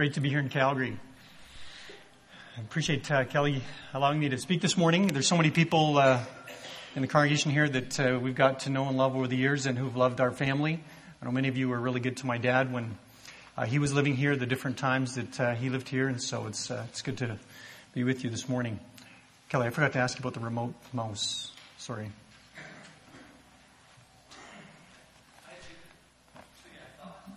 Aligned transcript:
Great 0.00 0.14
to 0.14 0.20
be 0.22 0.30
here 0.30 0.38
in 0.38 0.48
Calgary. 0.48 0.98
I 2.56 2.60
appreciate 2.62 3.10
uh, 3.10 3.24
Kelly 3.24 3.60
allowing 3.92 4.18
me 4.18 4.30
to 4.30 4.38
speak 4.38 4.62
this 4.62 4.74
morning. 4.74 5.08
There's 5.08 5.26
so 5.26 5.36
many 5.36 5.50
people 5.50 5.98
uh, 5.98 6.24
in 6.96 7.02
the 7.02 7.06
congregation 7.06 7.50
here 7.50 7.68
that 7.68 8.00
uh, 8.00 8.18
we've 8.18 8.34
got 8.34 8.60
to 8.60 8.70
know 8.70 8.88
and 8.88 8.96
love 8.96 9.14
over 9.14 9.26
the 9.26 9.36
years 9.36 9.66
and 9.66 9.76
who've 9.76 9.94
loved 9.94 10.22
our 10.22 10.30
family. 10.30 10.82
I 11.20 11.26
know 11.26 11.32
many 11.32 11.48
of 11.48 11.58
you 11.58 11.68
were 11.68 11.78
really 11.78 12.00
good 12.00 12.16
to 12.16 12.26
my 12.26 12.38
dad 12.38 12.72
when 12.72 12.96
uh, 13.58 13.66
he 13.66 13.78
was 13.78 13.92
living 13.92 14.16
here, 14.16 14.36
the 14.36 14.46
different 14.46 14.78
times 14.78 15.16
that 15.16 15.38
uh, 15.38 15.54
he 15.54 15.68
lived 15.68 15.90
here, 15.90 16.08
and 16.08 16.18
so 16.18 16.46
it's, 16.46 16.70
uh, 16.70 16.86
it's 16.88 17.02
good 17.02 17.18
to 17.18 17.38
be 17.92 18.02
with 18.02 18.24
you 18.24 18.30
this 18.30 18.48
morning. 18.48 18.80
Kelly, 19.50 19.66
I 19.66 19.70
forgot 19.70 19.92
to 19.92 19.98
ask 19.98 20.16
you 20.16 20.22
about 20.22 20.32
the 20.32 20.40
remote 20.40 20.72
mouse. 20.94 21.52
Sorry. 21.76 22.10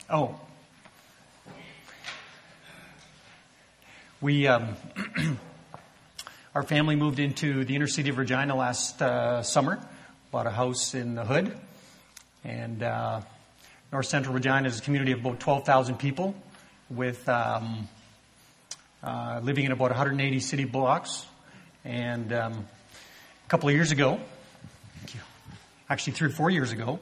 Oh, 0.10 0.40
We, 4.24 4.48
um, 4.48 4.78
our 6.56 6.64
family 6.64 6.96
moved 6.96 7.20
into 7.20 7.66
the 7.66 7.76
inner 7.76 7.88
city 7.88 8.10
of 8.10 8.18
Regina 8.18 8.56
last 8.56 9.02
uh, 9.02 9.44
summer, 9.44 9.86
bought 10.32 10.48
a 10.48 10.50
house 10.50 10.96
in 10.96 11.16
the 11.16 11.26
hood, 11.26 11.54
and 12.46 12.82
uh, 12.82 13.20
North 13.92 14.06
Central 14.06 14.34
Regina 14.34 14.66
is 14.66 14.80
a 14.80 14.82
community 14.82 15.12
of 15.12 15.20
about 15.20 15.42
12,000 15.42 15.98
people 15.98 16.36
with 16.90 17.28
um, 17.28 17.90
uh, 19.04 19.42
living 19.44 19.66
in 19.66 19.74
about 19.74 19.90
180 19.90 20.40
city 20.40 20.64
blocks. 20.64 21.26
And 21.84 22.32
um, 22.32 22.66
a 23.46 23.50
couple 23.50 23.68
of 23.68 23.76
years 23.76 23.92
ago, 23.92 24.22
actually 25.90 26.14
three 26.14 26.30
or 26.30 26.32
four 26.32 26.50
years 26.50 26.72
ago, 26.72 27.02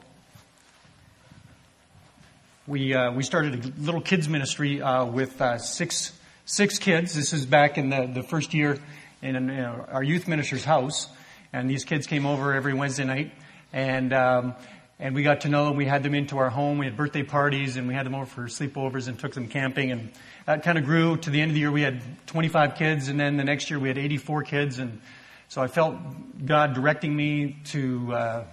we 2.66 2.94
uh, 2.94 3.12
we 3.12 3.22
started 3.22 3.64
a 3.64 3.80
little 3.80 4.00
kids 4.00 4.28
ministry 4.28 4.82
uh, 4.82 5.04
with 5.04 5.40
uh, 5.40 5.58
six 5.58 6.18
six 6.44 6.78
kids. 6.78 7.14
This 7.14 7.32
is 7.32 7.46
back 7.46 7.78
in 7.78 7.90
the, 7.90 8.10
the 8.12 8.22
first 8.22 8.52
year 8.52 8.78
in, 9.22 9.36
in 9.36 9.50
our 9.60 10.02
youth 10.02 10.26
minister's 10.26 10.64
house. 10.64 11.08
And 11.52 11.68
these 11.70 11.84
kids 11.84 12.06
came 12.06 12.26
over 12.26 12.52
every 12.54 12.74
Wednesday 12.74 13.04
night. 13.04 13.32
And, 13.72 14.12
um, 14.12 14.54
and 14.98 15.14
we 15.14 15.22
got 15.22 15.42
to 15.42 15.48
know 15.48 15.66
them. 15.66 15.76
We 15.76 15.86
had 15.86 16.02
them 16.02 16.14
into 16.14 16.38
our 16.38 16.50
home. 16.50 16.78
We 16.78 16.86
had 16.86 16.96
birthday 16.96 17.22
parties 17.22 17.76
and 17.76 17.86
we 17.86 17.94
had 17.94 18.06
them 18.06 18.14
over 18.14 18.26
for 18.26 18.42
sleepovers 18.46 19.08
and 19.08 19.18
took 19.18 19.34
them 19.34 19.48
camping. 19.48 19.92
And 19.92 20.10
that 20.46 20.62
kind 20.62 20.78
of 20.78 20.84
grew 20.84 21.16
to 21.18 21.30
the 21.30 21.40
end 21.40 21.50
of 21.50 21.54
the 21.54 21.60
year. 21.60 21.70
We 21.70 21.82
had 21.82 22.02
25 22.26 22.74
kids 22.74 23.08
and 23.08 23.18
then 23.18 23.36
the 23.36 23.44
next 23.44 23.70
year 23.70 23.78
we 23.78 23.88
had 23.88 23.98
84 23.98 24.42
kids. 24.42 24.78
And 24.78 25.00
so 25.48 25.62
I 25.62 25.68
felt 25.68 25.96
God 26.44 26.74
directing 26.74 27.14
me 27.14 27.58
to, 27.66 28.14
uh, 28.14 28.44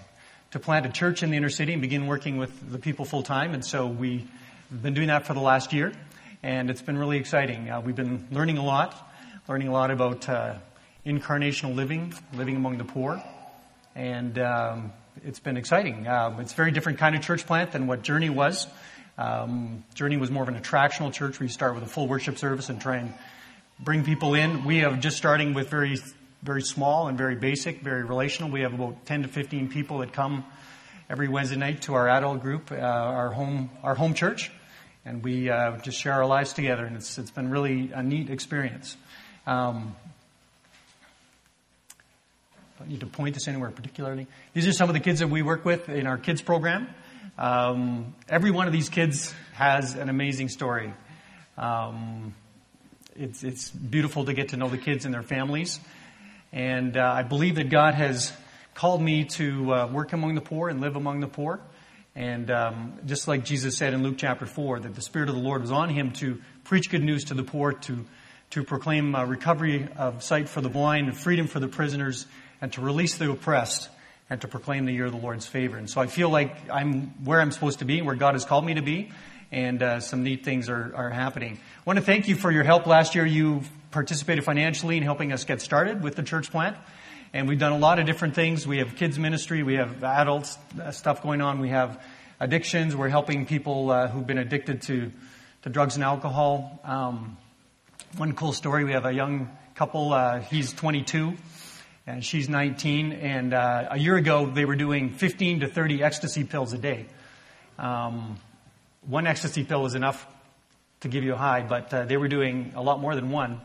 to 0.52 0.60
plant 0.60 0.86
a 0.86 0.90
church 0.90 1.24
in 1.24 1.32
the 1.32 1.38
inner 1.38 1.50
city 1.50 1.74
and 1.74 1.82
begin 1.82 2.06
working 2.08 2.38
with 2.38 2.72
the 2.72 2.80
people 2.80 3.06
full 3.06 3.24
time. 3.24 3.54
And 3.54 3.66
so 3.66 3.88
we've 3.88 4.30
been 4.72 4.94
doing 4.94 5.08
that 5.08 5.26
for 5.26 5.34
the 5.34 5.42
last 5.42 5.74
year 5.74 5.92
and 6.42 6.70
it's 6.70 6.82
been 6.82 6.98
really 6.98 7.18
exciting. 7.18 7.70
Uh, 7.70 7.82
we've 7.82 7.96
been 7.96 8.28
learning 8.32 8.58
a 8.58 8.64
lot, 8.64 8.96
learning 9.48 9.68
a 9.68 9.72
lot 9.72 9.92
about 9.92 10.28
uh, 10.30 10.56
incarnational 11.06 11.76
living, 11.76 12.14
living 12.34 12.56
among 12.56 12.78
the 12.78 12.86
poor, 12.86 13.22
and 13.96 14.40
um, 14.40 14.94
it's 15.26 15.40
been 15.40 15.58
exciting. 15.58 16.08
Um, 16.08 16.40
it's 16.40 16.54
a 16.54 16.56
very 16.56 16.72
different 16.72 16.98
kind 16.98 17.16
of 17.16 17.22
church 17.22 17.46
plant 17.46 17.74
than 17.74 17.88
what 17.88 18.04
Journey 18.04 18.30
was. 18.30 18.68
Um, 19.18 19.84
Journey 19.96 20.16
was 20.16 20.32
more 20.32 20.44
of 20.44 20.50
an 20.50 20.58
attractional 20.60 21.12
church 21.12 21.40
where 21.40 21.46
you 21.46 21.52
start 21.52 21.76
with 21.76 21.84
a 21.84 21.88
full 21.88 22.08
worship 22.08 22.38
service 22.38 22.70
and 22.70 22.80
try 22.80 22.98
and 22.98 23.14
bring 23.80 24.06
people 24.06 24.34
in. 24.34 24.64
We 24.64 24.78
have 24.78 25.02
just 25.02 25.18
starting 25.18 25.54
with 25.54 25.70
very, 25.70 25.98
very 26.42 26.62
small 26.62 27.10
and 27.10 27.18
very 27.18 27.36
basic, 27.36 27.82
very 27.82 28.04
relational. 28.04 28.50
We 28.50 28.62
have 28.62 28.74
about 28.74 29.06
10 29.06 29.24
to 29.24 29.28
15 29.28 29.68
people 29.68 29.98
that 30.00 30.14
come 30.14 30.46
every 31.10 31.28
Wednesday 31.28 31.58
night 31.58 31.82
to 31.82 31.96
our 31.96 32.08
adult 32.08 32.42
group, 32.42 32.72
uh, 32.72 32.76
our 32.78 33.32
home, 33.32 33.72
our 33.84 33.96
home 33.96 34.14
church 34.14 34.52
and 35.10 35.24
we 35.24 35.50
uh, 35.50 35.76
just 35.78 36.00
share 36.00 36.14
our 36.14 36.26
lives 36.28 36.54
together, 36.54 36.86
and 36.86 36.96
it's, 36.96 37.18
it's 37.18 37.32
been 37.32 37.50
really 37.50 37.92
a 37.96 38.04
neat 38.04 38.30
experience. 38.30 38.96
Um, 39.48 39.96
don't 42.78 42.90
need 42.90 43.00
to 43.00 43.08
point 43.08 43.34
this 43.34 43.48
anywhere 43.48 43.72
particularly. 43.72 44.28
These 44.54 44.68
are 44.68 44.72
some 44.72 44.88
of 44.88 44.94
the 44.94 45.00
kids 45.00 45.22
that 45.22 45.30
we 45.30 45.42
work 45.42 45.66
with 45.66 45.90
in 45.90 46.06
our 46.06 46.20
kids 46.20 46.44
program. 46.44 46.88
Um, 47.40 48.14
every 48.30 48.52
one 48.52 48.68
of 48.68 48.72
these 48.72 48.90
kids 48.90 49.34
has 49.54 49.96
an 49.96 50.10
amazing 50.10 50.50
story. 50.50 50.94
Um, 51.58 52.36
it's, 53.16 53.44
it's 53.44 53.72
beautiful 53.72 54.26
to 54.26 54.34
get 54.34 54.50
to 54.50 54.58
know 54.58 54.70
the 54.70 54.78
kids 54.78 55.06
and 55.06 55.14
their 55.14 55.24
families. 55.24 55.80
And 56.54 56.96
uh, 56.96 57.02
I 57.02 57.24
believe 57.24 57.56
that 57.56 57.72
God 57.72 57.96
has 57.96 58.32
called 58.76 59.02
me 59.02 59.26
to 59.26 59.74
uh, 59.74 59.88
work 59.88 60.14
among 60.14 60.36
the 60.36 60.42
poor 60.42 60.70
and 60.70 60.80
live 60.80 60.96
among 60.96 61.22
the 61.22 61.28
poor. 61.28 61.62
And 62.20 62.52
um, 62.52 63.00
just 63.06 63.30
like 63.30 63.46
Jesus 63.46 63.78
said 63.78 63.94
in 63.94 64.04
Luke 64.04 64.16
chapter 64.18 64.46
4, 64.46 64.82
that 64.82 64.94
the 64.94 65.02
Spirit 65.02 65.30
of 65.30 65.36
the 65.36 65.42
Lord 65.42 65.62
was 65.62 65.72
on 65.72 65.88
him 65.88 66.12
to 66.16 66.42
preach 66.66 66.90
good 66.90 67.02
news 67.02 67.24
to 67.26 67.34
the 67.34 67.44
poor, 67.44 67.72
to, 67.72 68.06
to 68.50 68.64
proclaim 68.66 69.16
uh, 69.16 69.24
recovery 69.24 69.88
of 69.96 70.22
sight 70.22 70.50
for 70.50 70.60
the 70.60 70.68
blind, 70.68 71.08
and 71.08 71.18
freedom 71.18 71.48
for 71.48 71.62
the 71.62 71.70
prisoners, 71.70 72.26
and 72.60 72.74
to 72.74 72.82
release 72.82 73.18
the 73.18 73.32
oppressed, 73.32 73.88
and 74.30 74.42
to 74.42 74.50
proclaim 74.50 74.84
the 74.84 74.92
year 74.92 75.06
of 75.06 75.14
the 75.14 75.18
Lord's 75.18 75.48
favor. 75.48 75.78
And 75.78 75.90
so 75.90 76.02
I 76.02 76.08
feel 76.08 76.30
like 76.30 76.54
I'm 76.70 77.24
where 77.24 77.40
I'm 77.40 77.52
supposed 77.52 77.80
to 77.80 77.86
be, 77.86 78.02
where 78.02 78.16
God 78.16 78.34
has 78.34 78.44
called 78.44 78.66
me 78.66 78.74
to 78.74 78.82
be, 78.82 79.14
and 79.50 79.82
uh, 79.82 80.02
some 80.02 80.22
neat 80.22 80.44
things 80.44 80.68
are, 80.68 80.92
are 80.94 81.12
happening. 81.12 81.54
I 81.54 81.82
want 81.86 82.00
to 82.00 82.06
thank 82.06 82.28
you 82.28 82.36
for 82.36 82.52
your 82.52 82.66
help 82.66 82.86
last 82.86 83.16
year. 83.16 83.26
You 83.26 83.62
participated 83.92 84.44
financially 84.44 84.98
in 84.98 85.04
helping 85.04 85.32
us 85.32 85.46
get 85.46 85.62
started 85.62 86.04
with 86.04 86.18
the 86.18 86.24
church 86.24 86.52
plant. 86.52 86.76
And 87.32 87.48
we've 87.48 87.60
done 87.60 87.74
a 87.74 87.78
lot 87.78 88.00
of 88.00 88.08
different 88.08 88.34
things. 88.34 88.66
We 88.66 88.80
have 88.80 88.96
kids 88.96 89.20
ministry, 89.20 89.62
we 89.62 89.76
have 89.76 90.04
adults 90.04 90.58
uh, 90.82 90.90
stuff 90.90 91.22
going 91.22 91.42
on, 91.42 91.60
we 91.60 91.70
have 91.70 92.02
addictions. 92.40 92.96
We're 92.96 93.10
helping 93.10 93.46
people 93.46 93.92
uh, 93.92 94.08
who've 94.08 94.26
been 94.26 94.40
addicted 94.40 94.82
to, 94.84 95.12
to 95.62 95.70
drugs 95.70 95.94
and 95.94 96.04
alcohol. 96.04 96.80
Um, 96.84 97.38
one 98.18 98.34
cool 98.34 98.52
story: 98.52 98.84
we 98.84 98.94
have 98.94 99.06
a 99.06 99.14
young 99.14 99.56
couple. 99.76 100.12
Uh, 100.12 100.40
he's 100.40 100.74
22 100.74 101.38
and 102.08 102.26
she's 102.26 102.50
19. 102.50 103.12
And 103.12 103.54
uh, 103.54 103.90
a 103.92 104.00
year 104.00 104.16
ago, 104.16 104.48
they 104.48 104.66
were 104.66 104.76
doing 104.76 105.12
15 105.12 105.60
to 105.60 105.68
30 105.68 106.02
ecstasy 106.02 106.44
pills 106.44 106.74
a 106.74 106.80
day. 106.80 107.06
Um, 107.78 108.40
one 109.08 109.28
ecstasy 109.28 109.64
pill 109.64 109.86
is 109.86 109.94
enough 109.94 110.26
to 111.02 111.08
give 111.08 111.24
you 111.24 111.36
a 111.36 111.38
high, 111.38 111.62
but 111.62 111.94
uh, 111.94 112.06
they 112.06 112.18
were 112.18 112.28
doing 112.28 112.74
a 112.76 112.82
lot 112.82 113.00
more 113.00 113.14
than 113.14 113.30
one. 113.30 113.62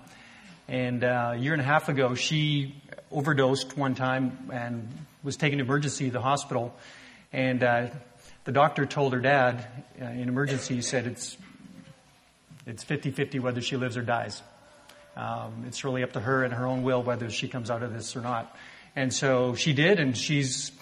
And 0.69 1.05
uh, 1.05 1.33
a 1.35 1.37
year 1.37 1.53
and 1.53 1.61
a 1.61 1.65
half 1.65 1.89
ago, 1.89 2.15
she 2.15 2.75
overdosed 3.15 3.77
one 3.77 3.95
time 3.95 4.51
and 4.53 4.89
was 5.23 5.37
taken 5.37 5.59
to 5.59 5.65
emergency 5.65 6.07
to 6.07 6.11
the 6.11 6.21
hospital. 6.21 6.75
And 7.33 7.63
uh, 7.63 7.87
the 8.45 8.53
doctor 8.53 8.85
told 8.85 9.13
her 9.13 9.21
dad 9.21 9.67
uh, 10.01 10.05
in 10.05 10.29
emergency, 10.29 10.75
he 10.75 10.83
said 10.83 11.07
it's 11.07 11.39
it's 12.67 12.83
50-50 12.85 13.41
whether 13.41 13.61
she 13.61 13.77
lives 13.77 13.97
or 13.97 14.03
dies. 14.03 14.43
Um, 15.17 15.65
it's 15.69 15.85
really 15.85 16.03
up 16.03 16.13
to 16.13 16.21
her 16.21 16.45
and 16.45 16.53
her 16.53 16.67
own 16.67 16.83
will 16.83 17.03
whether 17.03 17.31
she 17.31 17.47
comes 17.47 17.71
out 17.71 17.83
of 17.83 17.93
this 17.93 18.17
or 18.17 18.21
not. 18.21 18.57
And 18.97 19.13
so 19.13 19.55
she 19.55 19.73
did, 19.73 20.01
and 20.01 20.17
she's 20.17 20.73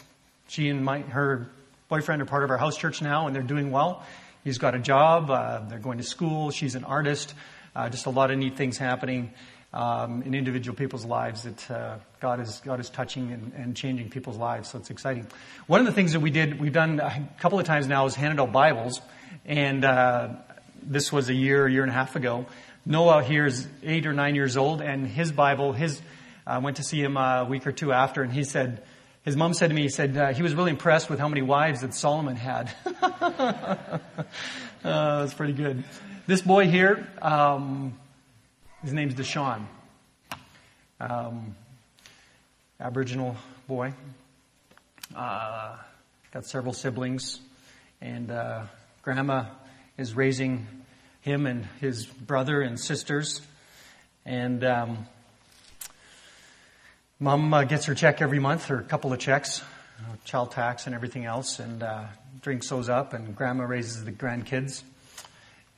she 0.48 0.68
and 0.68 0.84
my 0.84 1.00
her 1.00 1.48
boyfriend 1.88 2.22
are 2.22 2.26
part 2.26 2.44
of 2.44 2.50
our 2.50 2.58
house 2.58 2.76
church 2.76 3.02
now, 3.02 3.26
and 3.26 3.34
they're 3.34 3.42
doing 3.42 3.70
well. 3.70 4.04
He's 4.44 4.58
got 4.58 4.74
a 4.74 4.78
job. 4.78 5.30
Uh, 5.30 5.60
they're 5.68 5.78
going 5.78 5.98
to 5.98 6.04
school. 6.04 6.50
She's 6.50 6.74
an 6.74 6.84
artist. 6.84 7.34
Uh, 7.74 7.88
just 7.88 8.06
a 8.06 8.10
lot 8.10 8.30
of 8.30 8.38
neat 8.38 8.56
things 8.56 8.76
happening 8.76 9.32
um, 9.72 10.22
in 10.22 10.34
individual 10.34 10.76
people's 10.76 11.04
lives 11.04 11.44
that 11.44 11.70
uh, 11.70 11.96
God 12.20 12.40
is 12.40 12.60
God 12.64 12.78
is 12.80 12.90
touching 12.90 13.32
and, 13.32 13.52
and, 13.56 13.76
changing 13.76 14.10
people's 14.10 14.36
lives. 14.36 14.70
So 14.70 14.78
it's 14.78 14.90
exciting. 14.90 15.26
One 15.66 15.80
of 15.80 15.86
the 15.86 15.92
things 15.92 16.12
that 16.12 16.20
we 16.20 16.30
did, 16.30 16.60
we've 16.60 16.72
done 16.72 17.00
a 17.00 17.28
couple 17.40 17.58
of 17.58 17.64
times 17.64 17.86
now, 17.86 18.04
is 18.04 18.14
handed 18.14 18.40
out 18.40 18.52
Bibles, 18.52 19.00
and 19.46 19.84
uh, 19.84 20.28
this 20.82 21.10
was 21.10 21.30
a 21.30 21.34
year, 21.34 21.66
year 21.66 21.82
and 21.82 21.90
a 21.90 21.94
half 21.94 22.16
ago. 22.16 22.46
Noah 22.84 23.22
here 23.22 23.46
is 23.46 23.66
eight 23.82 24.06
or 24.06 24.12
nine 24.12 24.34
years 24.34 24.56
old, 24.56 24.82
and 24.82 25.06
his 25.06 25.32
Bible, 25.32 25.72
his 25.72 26.02
I 26.46 26.58
went 26.58 26.76
to 26.78 26.82
see 26.82 27.00
him 27.00 27.16
a 27.16 27.46
week 27.48 27.66
or 27.66 27.72
two 27.72 27.92
after, 27.92 28.22
and 28.22 28.32
he 28.32 28.44
said. 28.44 28.82
His 29.24 29.36
mom 29.36 29.54
said 29.54 29.68
to 29.68 29.74
me, 29.74 29.82
he 29.82 29.88
said 29.88 30.16
uh, 30.16 30.32
he 30.32 30.42
was 30.42 30.52
really 30.52 30.72
impressed 30.72 31.08
with 31.08 31.20
how 31.20 31.28
many 31.28 31.42
wives 31.42 31.82
that 31.82 31.94
Solomon 31.94 32.34
had. 32.34 32.74
uh, 33.02 34.00
that's 34.82 35.32
pretty 35.34 35.52
good. 35.52 35.84
This 36.26 36.42
boy 36.42 36.66
here, 36.66 37.06
um, 37.22 37.96
his 38.82 38.92
name's 38.92 39.14
Deshaun. 39.14 39.66
Um, 40.98 41.54
Aboriginal 42.80 43.36
boy. 43.68 43.92
Uh, 45.14 45.76
got 46.32 46.46
several 46.46 46.72
siblings, 46.72 47.38
and 48.00 48.30
uh, 48.32 48.64
grandma 49.02 49.44
is 49.96 50.14
raising 50.14 50.66
him 51.20 51.46
and 51.46 51.66
his 51.80 52.06
brother 52.06 52.60
and 52.60 52.78
sisters. 52.78 53.40
And 54.26 54.64
um, 54.64 55.06
mom 57.20 57.54
uh, 57.54 57.62
gets 57.64 57.84
her 57.86 57.94
check 57.94 58.20
every 58.20 58.40
month, 58.40 58.68
or 58.68 58.80
a 58.80 58.84
couple 58.84 59.12
of 59.12 59.20
checks, 59.20 59.62
child 60.24 60.50
tax 60.50 60.86
and 60.86 60.94
everything 60.94 61.24
else, 61.24 61.60
and 61.60 61.84
uh, 61.84 62.06
drinks 62.40 62.68
those 62.68 62.88
up. 62.88 63.12
And 63.12 63.36
grandma 63.36 63.62
raises 63.62 64.04
the 64.04 64.12
grandkids. 64.12 64.82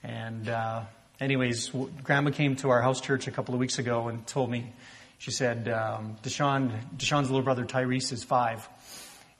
And 0.03 0.49
uh, 0.49 0.85
anyways, 1.25 1.71
Grandma 2.03 2.31
came 2.31 2.55
to 2.57 2.69
our 2.69 2.83
house 2.83 3.01
church 3.01 3.27
a 3.27 3.31
couple 3.31 3.55
of 3.55 3.61
weeks 3.61 3.79
ago 3.79 4.09
and 4.09 4.27
told 4.27 4.51
me, 4.51 4.73
she 5.17 5.31
said, 5.31 5.69
um, 5.69 6.17
Deshaun, 6.23 6.71
Deshaun's 6.97 7.31
little 7.31 7.43
brother 7.43 7.65
Tyrese 7.65 8.13
is 8.13 8.23
five. 8.23 8.69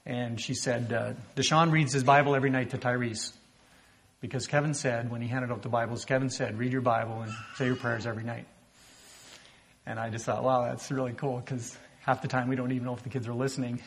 And 0.05 0.41
she 0.41 0.55
said, 0.55 0.91
uh, 0.91 1.13
Deshaun 1.35 1.71
reads 1.71 1.93
his 1.93 2.03
Bible 2.03 2.35
every 2.35 2.49
night 2.49 2.71
to 2.71 2.77
Tyrese 2.77 3.33
Because 4.19 4.47
Kevin 4.47 4.73
said, 4.73 5.11
when 5.11 5.21
he 5.21 5.27
handed 5.27 5.51
out 5.51 5.61
the 5.61 5.69
Bibles, 5.69 6.05
Kevin 6.05 6.29
said, 6.29 6.57
read 6.57 6.71
your 6.71 6.81
Bible 6.81 7.21
and 7.21 7.31
say 7.55 7.67
your 7.67 7.75
prayers 7.75 8.07
every 8.07 8.23
night. 8.23 8.47
And 9.85 9.99
I 9.99 10.09
just 10.09 10.25
thought, 10.25 10.43
wow, 10.43 10.63
that's 10.63 10.89
really 10.91 11.13
cool 11.13 11.37
because 11.37 11.77
half 12.01 12.23
the 12.23 12.27
time 12.27 12.47
we 12.47 12.55
don't 12.55 12.71
even 12.71 12.85
know 12.85 12.93
if 12.95 13.03
the 13.03 13.09
kids 13.09 13.27
are 13.27 13.33
listening. 13.33 13.79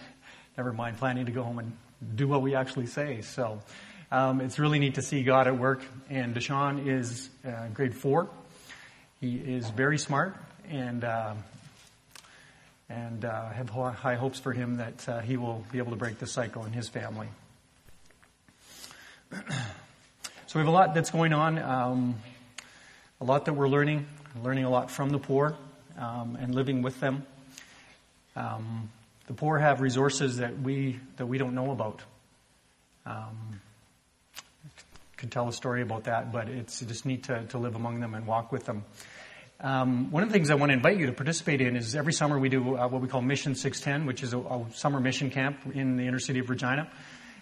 Never 0.57 0.73
mind 0.73 0.99
planning 0.99 1.27
to 1.27 1.33
go 1.33 1.43
home 1.43 1.59
and 1.59 1.73
do 2.15 2.29
what 2.29 2.43
we 2.43 2.55
actually 2.55 2.87
say. 2.87 3.23
So 3.23 3.61
um, 4.11 4.41
it's 4.41 4.59
really 4.59 4.79
neat 4.79 4.95
to 4.95 5.03
see 5.03 5.23
God 5.23 5.47
at 5.47 5.59
work. 5.59 5.83
And 6.09 6.35
Deshaun 6.35 6.87
is 6.87 7.29
uh, 7.47 7.69
grade 7.75 7.95
four. 7.95 8.31
He 9.21 9.37
is 9.37 9.69
very 9.71 9.99
smart 9.99 10.37
and 10.71 11.05
uh, 11.05 11.35
and 12.89 13.25
uh, 13.25 13.51
have 13.51 13.69
high 13.69 14.15
hopes 14.15 14.41
for 14.41 14.53
him 14.53 14.77
that 14.77 15.09
uh, 15.09 15.21
he 15.21 15.37
will 15.37 15.63
be 15.71 15.79
able 15.79 15.91
to 15.91 15.97
break 15.97 16.19
the 16.19 16.27
cycle 16.27 16.65
in 16.65 16.73
his 16.73 16.89
family. 16.89 17.29
so 19.31 20.55
we 20.55 20.61
have 20.61 20.69
a 20.69 20.71
lot 20.71 20.95
that's 20.95 21.11
going 21.11 21.35
on, 21.35 21.59
um, 21.59 22.15
a 23.21 23.25
lot 23.25 23.45
that 23.45 23.53
we're 23.53 23.69
learning, 23.69 24.07
learning 24.43 24.65
a 24.65 24.71
lot 24.71 24.91
from 24.91 25.11
the 25.11 25.19
poor 25.19 25.55
um, 25.99 26.39
and 26.41 26.55
living 26.55 26.81
with 26.81 26.99
them. 27.01 27.27
Um, 28.37 28.89
the 29.27 29.35
poor 29.35 29.59
have 29.59 29.83
resources 29.83 30.39
that 30.39 30.59
we 30.59 30.99
that 31.19 31.27
we 31.27 31.37
don't 31.37 31.55
know 31.55 31.73
about. 31.73 32.01
Um, 33.05 33.61
could 35.19 35.33
tell 35.33 35.49
a 35.49 35.53
story 35.53 35.83
about 35.83 36.05
that, 36.05 36.33
but 36.33 36.49
it's 36.49 36.81
just 36.81 37.05
neat 37.05 37.25
to, 37.25 37.45
to 37.47 37.59
live 37.59 37.75
among 37.75 37.99
them 37.99 38.15
and 38.15 38.25
walk 38.25 38.53
with 38.53 38.65
them. 38.65 38.85
Um, 39.61 40.13
one 40.13 40.23
of 40.23 40.29
the 40.29 40.33
things 40.33 40.49
I 40.51 40.55
want 40.55 40.71
to 40.71 40.75
invite 40.75 40.99
you 40.99 41.07
to 41.07 41.13
participate 41.13 41.61
in 41.61 41.75
is 41.75 41.97
every 41.97 42.13
summer 42.13 42.39
we 42.39 42.49
do 42.49 42.77
uh, 42.77 42.87
what 42.87 43.03
we 43.03 43.09
call 43.09 43.21
Mission 43.21 43.57
610, 43.57 44.07
which 44.07 44.23
is 44.23 44.33
a, 44.33 44.39
a, 44.39 44.67
summer 44.73 45.01
mission 45.01 45.31
camp 45.31 45.59
in 45.75 45.97
the 45.97 46.07
inner 46.07 46.21
city 46.21 46.39
of 46.39 46.49
Regina. 46.49 46.89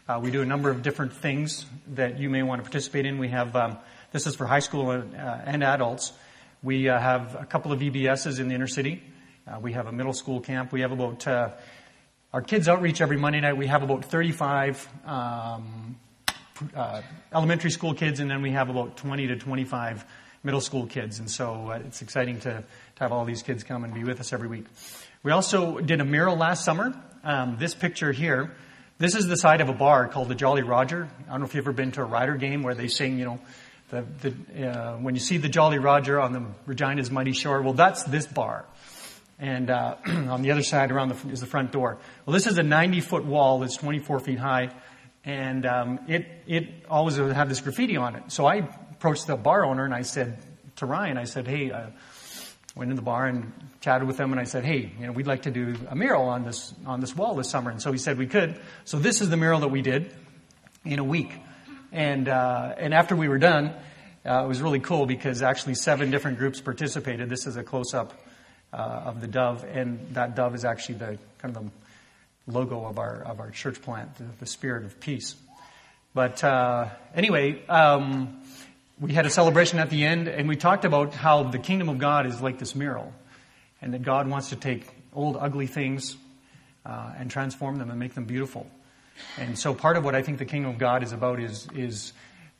Uh, 0.08 0.18
we 0.22 0.30
do 0.30 0.40
a 0.40 0.46
number 0.46 0.70
of 0.70 0.80
different 0.80 1.12
things 1.12 1.66
that 1.88 2.18
you 2.18 2.30
may 2.30 2.42
want 2.42 2.60
to 2.60 2.62
participate 2.62 3.04
in. 3.04 3.18
We 3.18 3.28
have 3.28 3.54
um, 3.54 3.76
this 4.12 4.26
is 4.26 4.34
for 4.34 4.46
high 4.46 4.60
school 4.60 4.92
and, 4.92 5.14
uh, 5.14 5.40
and 5.44 5.62
adults. 5.62 6.14
We 6.62 6.88
uh, 6.88 6.98
have 6.98 7.34
a 7.38 7.44
couple 7.44 7.72
of 7.72 7.80
VBSs 7.80 8.40
in 8.40 8.48
the 8.48 8.54
inner 8.54 8.66
city. 8.66 9.02
Uh, 9.46 9.58
we 9.60 9.74
have 9.74 9.86
a 9.86 9.92
middle 9.92 10.14
school 10.14 10.40
camp. 10.40 10.72
We 10.72 10.80
have 10.80 10.92
about 10.92 11.26
uh, 11.26 11.50
our 12.32 12.40
kids 12.40 12.66
outreach 12.66 13.02
every 13.02 13.18
Monday 13.18 13.40
night. 13.40 13.58
We 13.58 13.66
have 13.66 13.82
about 13.82 14.06
35 14.06 14.88
um, 15.04 15.96
elementary 17.32 17.70
school 17.70 17.94
kids, 17.94 18.20
and 18.20 18.30
then 18.30 18.42
we 18.42 18.52
have 18.52 18.68
about 18.68 18.96
20 18.96 19.28
to 19.28 19.36
25 19.36 20.04
middle 20.42 20.60
school 20.60 20.86
kids. 20.86 21.18
And 21.18 21.30
so 21.30 21.70
uh, 21.70 21.80
it's 21.84 22.02
exciting 22.02 22.38
to, 22.40 22.62
to 22.96 23.00
have 23.00 23.12
all 23.12 23.24
these 23.24 23.42
kids 23.42 23.64
come 23.64 23.84
and 23.84 23.92
be 23.92 24.04
with 24.04 24.20
us 24.20 24.32
every 24.32 24.48
week. 24.48 24.66
We 25.22 25.32
also 25.32 25.80
did 25.80 26.00
a 26.00 26.04
mural 26.04 26.36
last 26.36 26.64
summer. 26.64 26.94
Um, 27.24 27.56
this 27.58 27.74
picture 27.74 28.12
here, 28.12 28.54
this 28.98 29.14
is 29.16 29.26
the 29.26 29.36
side 29.36 29.60
of 29.60 29.68
a 29.68 29.72
bar 29.72 30.08
called 30.08 30.28
the 30.28 30.34
Jolly 30.34 30.62
Roger. 30.62 31.08
I 31.26 31.30
don't 31.32 31.40
know 31.40 31.46
if 31.46 31.54
you've 31.54 31.64
ever 31.64 31.72
been 31.72 31.90
to 31.92 32.02
a 32.02 32.04
Rider 32.04 32.36
game 32.36 32.62
where 32.62 32.74
they 32.74 32.86
sing, 32.86 33.18
you 33.18 33.24
know, 33.24 33.40
the, 33.90 34.04
the, 34.20 34.68
uh, 34.68 34.96
when 34.96 35.14
you 35.14 35.20
see 35.20 35.36
the 35.36 35.48
Jolly 35.48 35.78
Roger 35.78 36.20
on 36.20 36.32
the 36.32 36.44
Regina's 36.66 37.10
mighty 37.10 37.32
shore, 37.32 37.60
well, 37.62 37.72
that's 37.72 38.04
this 38.04 38.26
bar. 38.26 38.64
And 39.38 39.68
uh, 39.68 39.96
on 40.06 40.42
the 40.42 40.52
other 40.52 40.62
side 40.62 40.90
around 40.90 41.08
the, 41.08 41.28
is 41.30 41.40
the 41.40 41.46
front 41.46 41.72
door. 41.72 41.98
Well, 42.24 42.34
this 42.34 42.46
is 42.46 42.56
a 42.58 42.62
90 42.62 43.00
foot 43.00 43.24
wall 43.24 43.58
that's 43.60 43.76
24 43.76 44.20
feet 44.20 44.38
high, 44.38 44.70
and 45.26 45.66
um, 45.66 46.00
it 46.08 46.26
it 46.46 46.68
always 46.88 47.16
had 47.16 47.50
this 47.50 47.60
graffiti 47.60 47.98
on 47.98 48.16
it. 48.16 48.22
So 48.28 48.46
I 48.46 48.66
approached 48.92 49.26
the 49.26 49.36
bar 49.36 49.66
owner 49.66 49.84
and 49.84 49.92
I 49.92 50.02
said 50.02 50.38
to 50.76 50.86
Ryan, 50.86 51.18
I 51.18 51.24
said, 51.24 51.46
hey, 51.46 51.70
I 51.70 51.82
uh, 51.82 51.90
went 52.74 52.90
in 52.90 52.96
the 52.96 53.02
bar 53.02 53.26
and 53.26 53.52
chatted 53.80 54.06
with 54.06 54.16
them 54.16 54.32
and 54.32 54.40
I 54.40 54.44
said, 54.44 54.64
hey, 54.64 54.92
you 54.98 55.06
know, 55.06 55.12
we'd 55.12 55.26
like 55.26 55.42
to 55.42 55.50
do 55.50 55.74
a 55.88 55.96
mural 55.96 56.28
on 56.28 56.44
this, 56.44 56.72
on 56.86 57.00
this 57.00 57.16
wall 57.16 57.34
this 57.34 57.50
summer. 57.50 57.70
And 57.70 57.82
so 57.82 57.90
he 57.92 57.98
said 57.98 58.18
we 58.18 58.26
could. 58.26 58.60
So 58.84 58.98
this 58.98 59.20
is 59.20 59.28
the 59.30 59.36
mural 59.36 59.60
that 59.60 59.68
we 59.68 59.82
did 59.82 60.14
in 60.84 60.98
a 60.98 61.04
week. 61.04 61.32
And, 61.92 62.28
uh, 62.28 62.74
and 62.76 62.92
after 62.94 63.16
we 63.16 63.28
were 63.28 63.38
done, 63.38 63.74
uh, 64.24 64.44
it 64.44 64.48
was 64.48 64.60
really 64.60 64.80
cool 64.80 65.06
because 65.06 65.42
actually 65.42 65.74
seven 65.74 66.10
different 66.10 66.38
groups 66.38 66.60
participated. 66.60 67.28
This 67.28 67.46
is 67.46 67.56
a 67.56 67.62
close 67.62 67.94
up 67.94 68.12
uh, 68.72 68.76
of 68.76 69.20
the 69.20 69.28
dove, 69.28 69.64
and 69.64 70.14
that 70.14 70.34
dove 70.34 70.54
is 70.54 70.64
actually 70.64 70.96
the 70.96 71.18
kind 71.38 71.56
of 71.56 71.64
the 71.64 71.70
logo 72.46 72.84
of 72.84 72.98
our 72.98 73.22
of 73.22 73.40
our 73.40 73.50
church 73.50 73.82
plant, 73.82 74.14
the, 74.16 74.24
the 74.40 74.46
spirit 74.46 74.84
of 74.84 75.00
peace. 75.00 75.34
But 76.14 76.42
uh, 76.42 76.88
anyway, 77.14 77.64
um, 77.66 78.42
we 78.98 79.12
had 79.12 79.26
a 79.26 79.30
celebration 79.30 79.78
at 79.78 79.90
the 79.90 80.04
end, 80.04 80.28
and 80.28 80.48
we 80.48 80.56
talked 80.56 80.84
about 80.84 81.12
how 81.12 81.42
the 81.42 81.58
kingdom 81.58 81.88
of 81.88 81.98
God 81.98 82.26
is 82.26 82.40
like 82.40 82.58
this 82.58 82.74
mural, 82.74 83.12
and 83.82 83.92
that 83.92 84.02
God 84.02 84.26
wants 84.28 84.48
to 84.50 84.56
take 84.56 84.86
old, 85.12 85.36
ugly 85.38 85.66
things 85.66 86.16
uh, 86.86 87.12
and 87.18 87.30
transform 87.30 87.76
them 87.76 87.90
and 87.90 87.98
make 87.98 88.14
them 88.14 88.24
beautiful. 88.24 88.66
And 89.38 89.58
so, 89.58 89.74
part 89.74 89.96
of 89.96 90.04
what 90.04 90.14
I 90.14 90.22
think 90.22 90.38
the 90.38 90.44
kingdom 90.44 90.70
of 90.70 90.78
God 90.78 91.02
is 91.02 91.12
about 91.12 91.40
is 91.40 91.68
is 91.74 92.12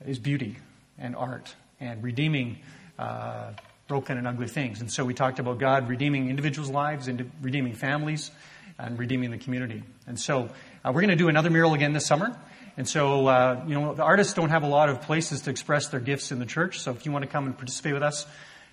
is 0.04 0.18
beauty 0.18 0.56
and 0.98 1.14
art 1.16 1.54
and 1.80 2.02
redeeming 2.02 2.58
uh, 2.98 3.52
broken 3.88 4.18
and 4.18 4.26
ugly 4.26 4.48
things. 4.48 4.80
And 4.80 4.90
so, 4.90 5.04
we 5.04 5.14
talked 5.14 5.38
about 5.38 5.58
God 5.58 5.88
redeeming 5.88 6.28
individuals' 6.28 6.70
lives 6.70 7.08
and 7.08 7.30
redeeming 7.40 7.74
families 7.74 8.30
and 8.78 8.98
redeeming 8.98 9.30
the 9.30 9.38
community. 9.38 9.82
And 10.06 10.18
so, 10.18 10.50
uh, 10.84 10.92
we're 10.92 11.00
going 11.00 11.08
to 11.10 11.16
do 11.16 11.28
another 11.28 11.50
mural 11.50 11.74
again 11.74 11.92
this 11.92 12.06
summer. 12.06 12.36
And 12.76 12.86
so, 12.86 13.26
uh, 13.26 13.64
you 13.66 13.74
know, 13.74 13.94
the 13.94 14.02
artists 14.02 14.34
don't 14.34 14.50
have 14.50 14.62
a 14.62 14.68
lot 14.68 14.90
of 14.90 15.00
places 15.00 15.42
to 15.42 15.50
express 15.50 15.88
their 15.88 16.00
gifts 16.00 16.30
in 16.30 16.38
the 16.38 16.46
church. 16.46 16.80
So 16.80 16.90
if 16.90 17.06
you 17.06 17.12
want 17.12 17.24
to 17.24 17.30
come 17.30 17.46
and 17.46 17.56
participate 17.56 17.94
with 17.94 18.02
us 18.02 18.26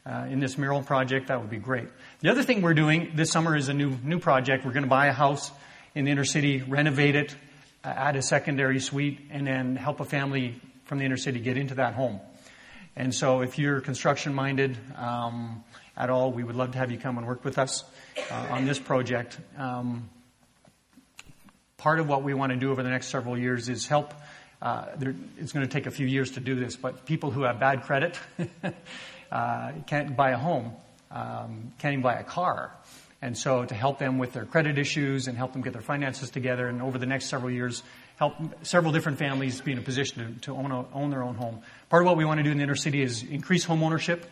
uh, 0.05 0.27
in 0.29 0.41
this 0.41 0.57
mural 0.57 0.83
project, 0.83 1.27
that 1.27 1.39
would 1.39 1.49
be 1.49 1.57
great. 1.57 1.87
The 2.19 2.29
other 2.29 2.43
thing 2.43 2.61
we're 2.61 2.73
doing 2.73 3.13
this 3.15 3.31
summer 3.31 3.55
is 3.55 3.69
a 3.69 3.73
new 3.73 3.97
new 4.03 4.19
project. 4.19 4.65
We're 4.65 4.73
going 4.73 4.83
to 4.83 4.89
buy 4.89 5.07
a 5.07 5.13
house 5.13 5.51
in 5.95 6.03
the 6.03 6.11
inner 6.11 6.25
city, 6.25 6.61
renovate 6.61 7.15
it, 7.15 7.35
uh, 7.85 7.87
add 7.87 8.17
a 8.17 8.21
secondary 8.21 8.79
suite, 8.79 9.21
and 9.31 9.47
then 9.47 9.77
help 9.77 10.01
a 10.01 10.05
family 10.05 10.59
from 10.83 10.97
the 10.97 11.05
inner 11.05 11.17
city 11.17 11.39
get 11.39 11.57
into 11.57 11.75
that 11.75 11.93
home. 11.93 12.19
And 12.97 13.15
so, 13.15 13.41
if 13.41 13.57
you're 13.57 13.79
construction 13.79 14.33
minded 14.33 14.77
um, 14.97 15.63
at 15.95 16.09
all, 16.09 16.31
we 16.31 16.43
would 16.43 16.55
love 16.55 16.71
to 16.71 16.77
have 16.77 16.91
you 16.91 16.97
come 16.97 17.17
and 17.17 17.27
work 17.27 17.43
with 17.45 17.57
us 17.57 17.83
uh, 18.31 18.47
on 18.51 18.65
this 18.65 18.79
project. 18.79 19.37
Um, 19.57 20.09
part 21.77 21.99
of 21.99 22.07
what 22.07 22.23
we 22.23 22.33
want 22.33 22.51
to 22.51 22.57
do 22.57 22.71
over 22.71 22.81
the 22.81 22.89
next 22.89 23.07
several 23.07 23.37
years 23.37 23.69
is 23.69 23.85
help. 23.85 24.13
Uh, 24.61 24.85
there, 24.97 25.13
it's 25.37 25.51
going 25.51 25.65
to 25.65 25.71
take 25.71 25.85
a 25.85 25.91
few 25.91 26.07
years 26.07 26.31
to 26.31 26.39
do 26.39 26.55
this, 26.55 26.75
but 26.75 27.05
people 27.05 27.29
who 27.29 27.43
have 27.43 27.59
bad 27.59 27.83
credit 27.83 28.17
uh, 29.31 29.71
can't 29.87 30.15
buy 30.15 30.31
a 30.31 30.37
home, 30.37 30.71
um, 31.11 31.73
can't 31.79 31.93
even 31.93 32.01
buy 32.01 32.15
a 32.15 32.23
car. 32.23 32.71
And 33.21 33.37
so 33.37 33.63
to 33.63 33.75
help 33.75 33.99
them 33.99 34.17
with 34.17 34.33
their 34.33 34.45
credit 34.45 34.77
issues 34.77 35.27
and 35.27 35.37
help 35.37 35.53
them 35.53 35.61
get 35.61 35.73
their 35.73 35.81
finances 35.81 36.29
together, 36.29 36.67
and 36.67 36.81
over 36.81 36.97
the 36.97 37.05
next 37.05 37.27
several 37.27 37.51
years, 37.51 37.83
help 38.17 38.35
several 38.63 38.91
different 38.91 39.17
families 39.17 39.61
be 39.61 39.71
in 39.71 39.77
a 39.77 39.81
position 39.81 40.35
to, 40.35 40.41
to 40.41 40.55
own, 40.57 40.71
a, 40.71 40.85
own, 40.93 41.09
their 41.09 41.23
own 41.23 41.35
home. 41.35 41.61
Part 41.89 42.03
of 42.03 42.07
what 42.07 42.17
we 42.17 42.25
want 42.25 42.39
to 42.39 42.43
do 42.43 42.51
in 42.51 42.57
the 42.57 42.63
inner 42.63 42.75
city 42.75 43.01
is 43.01 43.23
increase 43.23 43.63
home 43.63 43.83
ownership, 43.83 44.25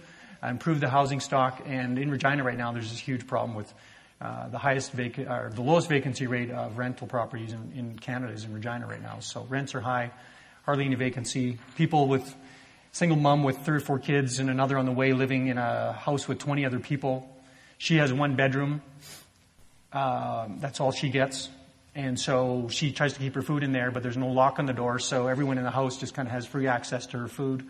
improve 0.49 0.79
the 0.79 0.89
housing 0.89 1.19
stock, 1.19 1.61
and 1.65 1.97
in 1.99 2.09
Regina 2.09 2.43
right 2.43 2.57
now, 2.57 2.71
there's 2.71 2.89
this 2.89 3.00
huge 3.00 3.27
problem 3.27 3.55
with 3.55 3.71
uh, 4.21 4.50
the 4.50 4.57
highest 4.57 4.91
vac- 4.91 5.17
or 5.17 5.51
the 5.53 5.62
lowest 5.62 5.89
vacancy 5.89 6.27
rate 6.27 6.51
of 6.51 6.77
rental 6.77 7.07
properties 7.07 7.53
in, 7.53 7.71
in, 7.75 7.98
Canada 7.98 8.31
is 8.31 8.45
in 8.45 8.53
Regina 8.53 8.86
right 8.86 9.01
now. 9.01 9.19
So 9.19 9.45
rents 9.50 9.74
are 9.74 9.81
high, 9.81 10.12
hardly 10.63 10.86
any 10.86 10.95
vacancy. 10.95 11.57
People 11.75 12.07
with 12.07 12.36
single 12.91 13.17
mom 13.17 13.43
with 13.43 13.65
three 13.65 13.77
or 13.77 13.79
four 13.79 13.98
kids 13.98 14.38
and 14.39 14.50
another 14.50 14.77
on 14.77 14.86
the 14.86 14.91
way 14.91 15.13
living 15.13 15.48
in 15.48 15.57
a 15.57 15.93
house 15.93 16.27
with 16.27 16.38
20 16.38 16.65
other 16.65 16.79
people. 16.79 17.27
She 17.79 17.95
has 17.98 18.13
one 18.13 18.36
bedroom. 18.36 18.83
Uh, 19.91 20.50
that's 20.60 20.79
all 20.79 20.91
she 20.91 21.10
gets. 21.10 21.50
And 21.95 22.19
so 22.19 22.67
she 22.69 22.91
tries 22.91 23.13
to 23.13 23.19
keep 23.19 23.33
her 23.36 23.41
food 23.41 23.63
in 23.63 23.71
there, 23.71 23.91
but 23.91 24.03
there's 24.03 24.17
no 24.17 24.27
lock 24.27 24.60
on 24.60 24.65
the 24.65 24.74
door, 24.74 25.00
so 25.00 25.27
everyone 25.27 25.57
in 25.57 25.63
the 25.63 25.71
house 25.71 25.98
just 25.98 26.13
kind 26.13 26.27
of 26.27 26.31
has 26.31 26.45
free 26.45 26.67
access 26.67 27.07
to 27.07 27.17
her 27.17 27.27
food. 27.27 27.65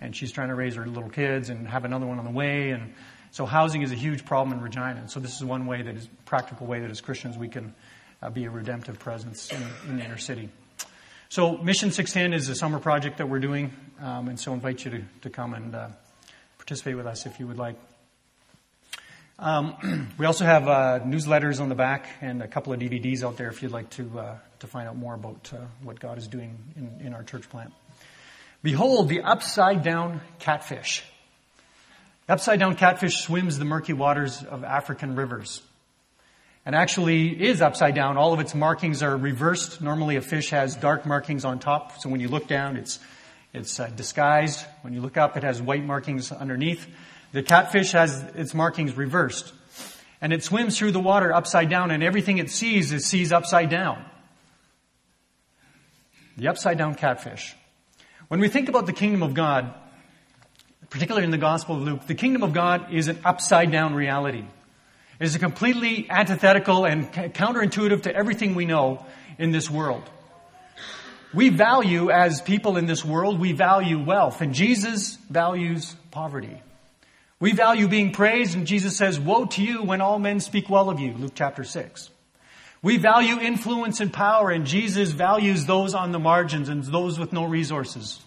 And 0.00 0.14
she's 0.14 0.32
trying 0.32 0.48
to 0.48 0.54
raise 0.54 0.74
her 0.74 0.86
little 0.86 1.10
kids 1.10 1.48
and 1.48 1.66
have 1.68 1.84
another 1.84 2.06
one 2.06 2.18
on 2.18 2.24
the 2.24 2.30
way. 2.30 2.70
And 2.70 2.94
so 3.30 3.46
housing 3.46 3.82
is 3.82 3.92
a 3.92 3.94
huge 3.94 4.24
problem 4.24 4.56
in 4.56 4.62
Regina. 4.62 4.96
And 5.00 5.10
so 5.10 5.20
this 5.20 5.36
is 5.36 5.44
one 5.44 5.66
way 5.66 5.82
that 5.82 5.94
is 5.94 6.08
practical 6.24 6.66
way 6.66 6.80
that 6.80 6.90
as 6.90 7.00
Christians 7.00 7.38
we 7.38 7.48
can 7.48 7.74
uh, 8.22 8.30
be 8.30 8.44
a 8.44 8.50
redemptive 8.50 8.98
presence 8.98 9.50
in, 9.52 9.62
in, 9.88 9.98
the 9.98 10.04
inner 10.04 10.18
city. 10.18 10.48
So 11.28 11.56
Mission 11.58 11.90
610 11.90 12.32
is 12.38 12.48
a 12.48 12.54
summer 12.54 12.78
project 12.78 13.18
that 13.18 13.28
we're 13.28 13.40
doing. 13.40 13.72
Um, 14.00 14.28
and 14.28 14.38
so 14.38 14.52
I 14.52 14.54
invite 14.54 14.84
you 14.84 14.90
to, 14.92 15.02
to 15.22 15.30
come 15.30 15.54
and 15.54 15.74
uh, 15.74 15.88
participate 16.58 16.96
with 16.96 17.06
us 17.06 17.26
if 17.26 17.40
you 17.40 17.46
would 17.46 17.58
like. 17.58 17.76
Um, 19.38 20.08
we 20.18 20.24
also 20.24 20.44
have 20.44 20.66
uh, 20.68 21.00
newsletters 21.04 21.60
on 21.60 21.68
the 21.68 21.74
back 21.74 22.08
and 22.20 22.42
a 22.42 22.48
couple 22.48 22.72
of 22.72 22.80
DVDs 22.80 23.22
out 23.22 23.36
there 23.36 23.48
if 23.48 23.62
you'd 23.62 23.72
like 23.72 23.90
to 23.90 24.18
uh, 24.18 24.36
to 24.60 24.66
find 24.66 24.88
out 24.88 24.96
more 24.96 25.14
about 25.14 25.52
uh, 25.52 25.58
what 25.82 26.00
God 26.00 26.18
is 26.18 26.26
doing 26.26 26.56
in, 26.76 27.06
in 27.06 27.14
our 27.14 27.22
church 27.22 27.48
plant. 27.48 27.72
Behold 28.62 29.08
the 29.08 29.22
upside 29.22 29.82
down 29.82 30.20
catfish. 30.38 31.04
Upside 32.28 32.58
down 32.58 32.74
catfish 32.74 33.18
swims 33.18 33.58
the 33.58 33.64
murky 33.64 33.92
waters 33.92 34.42
of 34.42 34.64
African 34.64 35.14
rivers. 35.14 35.62
And 36.64 36.74
actually 36.74 37.28
is 37.28 37.62
upside 37.62 37.94
down. 37.94 38.16
All 38.16 38.32
of 38.32 38.40
its 38.40 38.52
markings 38.52 39.02
are 39.04 39.16
reversed. 39.16 39.80
Normally 39.80 40.16
a 40.16 40.20
fish 40.20 40.50
has 40.50 40.74
dark 40.74 41.06
markings 41.06 41.44
on 41.44 41.60
top. 41.60 42.00
So 42.00 42.08
when 42.08 42.18
you 42.18 42.26
look 42.26 42.48
down, 42.48 42.76
it's, 42.76 42.98
it's 43.54 43.78
uh, 43.78 43.86
disguised. 43.94 44.66
When 44.82 44.92
you 44.92 45.00
look 45.00 45.16
up, 45.16 45.36
it 45.36 45.44
has 45.44 45.62
white 45.62 45.84
markings 45.84 46.32
underneath. 46.32 46.88
The 47.30 47.44
catfish 47.44 47.92
has 47.92 48.20
its 48.34 48.52
markings 48.52 48.96
reversed. 48.96 49.52
And 50.20 50.32
it 50.32 50.42
swims 50.42 50.76
through 50.76 50.90
the 50.90 51.00
water 51.00 51.32
upside 51.32 51.70
down 51.70 51.92
and 51.92 52.02
everything 52.02 52.38
it 52.38 52.50
sees, 52.50 52.90
it 52.90 53.02
sees 53.02 53.30
upside 53.30 53.70
down. 53.70 54.04
The 56.36 56.48
upside 56.48 56.78
down 56.78 56.96
catfish. 56.96 57.54
When 58.28 58.40
we 58.40 58.48
think 58.48 58.68
about 58.68 58.86
the 58.86 58.92
kingdom 58.92 59.22
of 59.22 59.34
God, 59.34 59.72
particularly 60.90 61.24
in 61.24 61.30
the 61.30 61.38
Gospel 61.38 61.76
of 61.76 61.82
Luke, 61.82 62.06
the 62.08 62.14
kingdom 62.14 62.42
of 62.42 62.52
God 62.52 62.92
is 62.92 63.06
an 63.06 63.20
upside 63.24 63.70
down 63.70 63.94
reality. 63.94 64.44
It 65.20 65.24
is 65.24 65.36
a 65.36 65.38
completely 65.38 66.10
antithetical 66.10 66.84
and 66.84 67.12
counterintuitive 67.12 68.02
to 68.02 68.14
everything 68.14 68.56
we 68.56 68.64
know 68.64 69.06
in 69.38 69.52
this 69.52 69.70
world. 69.70 70.02
We 71.32 71.50
value, 71.50 72.10
as 72.10 72.40
people 72.40 72.76
in 72.76 72.86
this 72.86 73.04
world, 73.04 73.38
we 73.38 73.52
value 73.52 74.02
wealth, 74.02 74.40
and 74.40 74.54
Jesus 74.54 75.16
values 75.30 75.94
poverty. 76.10 76.62
We 77.38 77.52
value 77.52 77.86
being 77.86 78.12
praised, 78.12 78.56
and 78.56 78.66
Jesus 78.66 78.96
says, 78.96 79.20
Woe 79.20 79.44
to 79.46 79.62
you 79.62 79.82
when 79.82 80.00
all 80.00 80.18
men 80.18 80.40
speak 80.40 80.68
well 80.68 80.90
of 80.90 80.98
you, 80.98 81.12
Luke 81.12 81.32
chapter 81.34 81.62
6. 81.62 82.10
We 82.82 82.98
value 82.98 83.40
influence 83.40 84.00
and 84.00 84.12
power, 84.12 84.50
and 84.50 84.66
Jesus 84.66 85.10
values 85.10 85.66
those 85.66 85.94
on 85.94 86.12
the 86.12 86.18
margins 86.18 86.68
and 86.68 86.84
those 86.84 87.18
with 87.18 87.32
no 87.32 87.44
resources. 87.44 88.20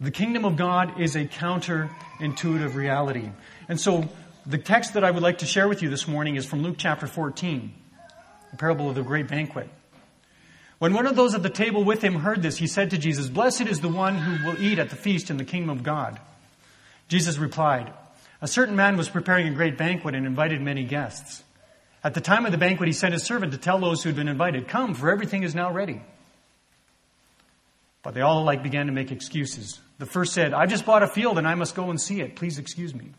The 0.00 0.10
kingdom 0.10 0.44
of 0.44 0.56
God 0.56 1.00
is 1.00 1.16
a 1.16 1.24
counterintuitive 1.24 2.74
reality. 2.74 3.30
And 3.68 3.80
so, 3.80 4.08
the 4.46 4.58
text 4.58 4.94
that 4.94 5.04
I 5.04 5.10
would 5.10 5.22
like 5.22 5.38
to 5.38 5.46
share 5.46 5.68
with 5.68 5.82
you 5.82 5.88
this 5.88 6.06
morning 6.06 6.36
is 6.36 6.44
from 6.44 6.62
Luke 6.62 6.76
chapter 6.76 7.06
14, 7.06 7.72
the 8.50 8.56
parable 8.56 8.88
of 8.88 8.94
the 8.94 9.02
great 9.02 9.28
banquet. 9.28 9.68
When 10.78 10.92
one 10.92 11.06
of 11.06 11.16
those 11.16 11.34
at 11.34 11.42
the 11.42 11.50
table 11.50 11.84
with 11.84 12.02
him 12.02 12.16
heard 12.16 12.42
this, 12.42 12.58
he 12.58 12.66
said 12.66 12.90
to 12.90 12.98
Jesus, 12.98 13.28
Blessed 13.28 13.62
is 13.62 13.80
the 13.80 13.88
one 13.88 14.16
who 14.16 14.46
will 14.46 14.60
eat 14.60 14.78
at 14.78 14.90
the 14.90 14.96
feast 14.96 15.30
in 15.30 15.38
the 15.38 15.44
kingdom 15.44 15.70
of 15.70 15.82
God. 15.82 16.20
Jesus 17.08 17.38
replied, 17.38 17.92
A 18.42 18.48
certain 18.48 18.76
man 18.76 18.96
was 18.96 19.08
preparing 19.08 19.48
a 19.48 19.54
great 19.54 19.78
banquet 19.78 20.14
and 20.14 20.26
invited 20.26 20.60
many 20.60 20.84
guests. 20.84 21.42
At 22.04 22.12
the 22.12 22.20
time 22.20 22.44
of 22.44 22.52
the 22.52 22.58
banquet, 22.58 22.86
he 22.86 22.92
sent 22.92 23.14
his 23.14 23.24
servant 23.24 23.52
to 23.52 23.58
tell 23.58 23.80
those 23.80 24.02
who 24.02 24.10
had 24.10 24.16
been 24.16 24.28
invited, 24.28 24.68
Come, 24.68 24.94
for 24.94 25.10
everything 25.10 25.42
is 25.42 25.54
now 25.54 25.72
ready. 25.72 26.02
But 28.02 28.12
they 28.12 28.20
all 28.20 28.42
alike 28.42 28.62
began 28.62 28.86
to 28.86 28.92
make 28.92 29.10
excuses. 29.10 29.80
The 29.98 30.04
first 30.04 30.34
said, 30.34 30.52
I've 30.52 30.68
just 30.68 30.84
bought 30.84 31.02
a 31.02 31.08
field 31.08 31.38
and 31.38 31.48
I 31.48 31.54
must 31.54 31.74
go 31.74 31.88
and 31.88 31.98
see 31.98 32.20
it. 32.20 32.36
Please 32.36 32.58
excuse 32.58 32.94
me. 32.94 33.12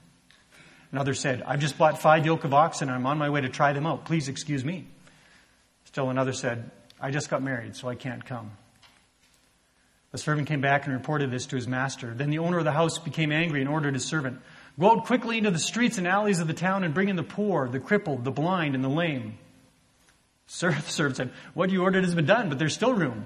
Another 0.92 1.16
said, 1.16 1.42
I've 1.42 1.60
just 1.60 1.80
bought 1.80 2.00
five 2.00 2.28
yoke 2.28 2.44
of 2.44 2.54
oxen 2.54 2.90
and 2.90 2.96
I'm 2.96 3.08
on 3.08 3.18
my 3.18 3.32
way 3.32 3.42
to 3.42 3.50
try 3.50 3.74
them 3.74 3.88
out. 3.88 4.06
Please 4.06 4.30
excuse 4.30 4.64
me. 4.64 4.86
Still 5.86 6.12
another 6.12 6.34
said, 6.34 6.70
I 7.02 7.10
just 7.10 7.30
got 7.30 7.42
married, 7.42 7.76
so 7.76 7.90
I 7.90 7.96
can't 7.96 8.24
come. 8.24 8.52
The 10.12 10.20
servant 10.20 10.48
came 10.48 10.62
back 10.62 10.86
and 10.86 10.94
reported 10.94 11.32
this 11.32 11.48
to 11.48 11.56
his 11.56 11.68
master. 11.68 12.14
Then 12.14 12.30
the 12.30 12.40
owner 12.40 12.60
of 12.60 12.66
the 12.66 12.72
house 12.72 13.00
became 13.00 13.32
angry 13.32 13.62
and 13.62 13.70
ordered 13.70 13.96
his 13.96 14.06
servant, 14.06 14.40
Go 14.80 14.92
out 14.92 15.06
quickly 15.06 15.38
into 15.38 15.52
the 15.52 15.60
streets 15.60 15.98
and 15.98 16.08
alleys 16.08 16.40
of 16.40 16.48
the 16.48 16.54
town 16.54 16.84
and 16.84 16.94
bring 16.94 17.10
in 17.10 17.16
the 17.16 17.24
poor, 17.24 17.68
the 17.70 17.80
crippled, 17.80 18.24
the 18.24 18.32
blind, 18.32 18.76
and 18.76 18.84
the 18.84 18.90
lame. 18.90 19.38
The 20.48 20.82
servant 20.82 21.16
said, 21.18 21.32
What 21.56 21.72
you 21.72 21.82
ordered 21.82 22.04
has 22.04 22.14
been 22.14 22.28
done, 22.28 22.50
but 22.50 22.60
there's 22.60 22.74
still 22.74 22.94
room. 22.94 23.26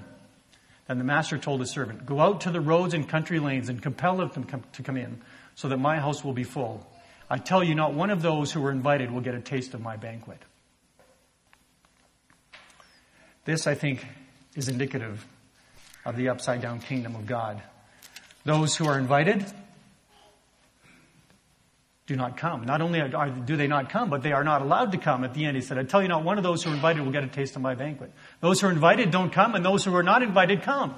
Then 0.88 0.96
the 0.98 1.04
master 1.04 1.36
told 1.36 1.60
his 1.60 1.70
servant, 1.70 2.06
Go 2.06 2.18
out 2.18 2.42
to 2.42 2.50
the 2.50 2.60
roads 2.60 2.94
and 2.94 3.06
country 3.08 3.38
lanes 3.38 3.68
and 3.68 3.82
compel 3.82 4.16
them 4.16 4.62
to 4.72 4.82
come 4.82 4.96
in, 4.96 5.20
so 5.54 5.68
that 5.68 5.76
my 5.76 5.98
house 5.98 6.24
will 6.24 6.32
be 6.32 6.44
full. 6.44 6.86
I 7.28 7.36
tell 7.38 7.62
you, 7.62 7.74
not 7.74 7.94
one 7.94 8.10
of 8.10 8.22
those 8.22 8.50
who 8.50 8.60
were 8.60 8.72
invited 8.72 9.10
will 9.10 9.20
get 9.20 9.34
a 9.34 9.40
taste 9.40 9.74
of 9.74 9.80
my 9.80 9.96
banquet. 9.96 10.40
This, 13.44 13.66
I 13.66 13.74
think, 13.74 14.06
is 14.56 14.68
indicative 14.68 15.24
of 16.04 16.16
the 16.16 16.30
upside 16.30 16.62
down 16.62 16.80
kingdom 16.80 17.14
of 17.14 17.26
God. 17.26 17.62
Those 18.44 18.74
who 18.76 18.86
are 18.86 18.98
invited 18.98 19.44
do 22.06 22.16
not 22.16 22.36
come. 22.36 22.64
Not 22.64 22.80
only 22.80 23.00
are, 23.00 23.30
do 23.30 23.56
they 23.56 23.66
not 23.68 23.90
come, 23.90 24.10
but 24.10 24.22
they 24.22 24.32
are 24.32 24.42
not 24.42 24.62
allowed 24.62 24.92
to 24.92 24.98
come 24.98 25.22
at 25.22 25.32
the 25.34 25.44
end. 25.44 25.56
He 25.56 25.60
said, 25.60 25.78
I 25.78 25.84
tell 25.84 26.02
you 26.02 26.08
not, 26.08 26.24
one 26.24 26.38
of 26.38 26.44
those 26.44 26.62
who 26.62 26.70
are 26.70 26.74
invited 26.74 27.04
will 27.04 27.12
get 27.12 27.22
a 27.22 27.28
taste 27.28 27.54
of 27.54 27.62
my 27.62 27.74
banquet. 27.74 28.12
Those 28.40 28.60
who 28.60 28.66
are 28.66 28.72
invited 28.72 29.10
don't 29.10 29.32
come, 29.32 29.54
and 29.54 29.64
those 29.64 29.84
who 29.84 29.94
are 29.94 30.02
not 30.02 30.22
invited 30.22 30.62
come. 30.62 30.94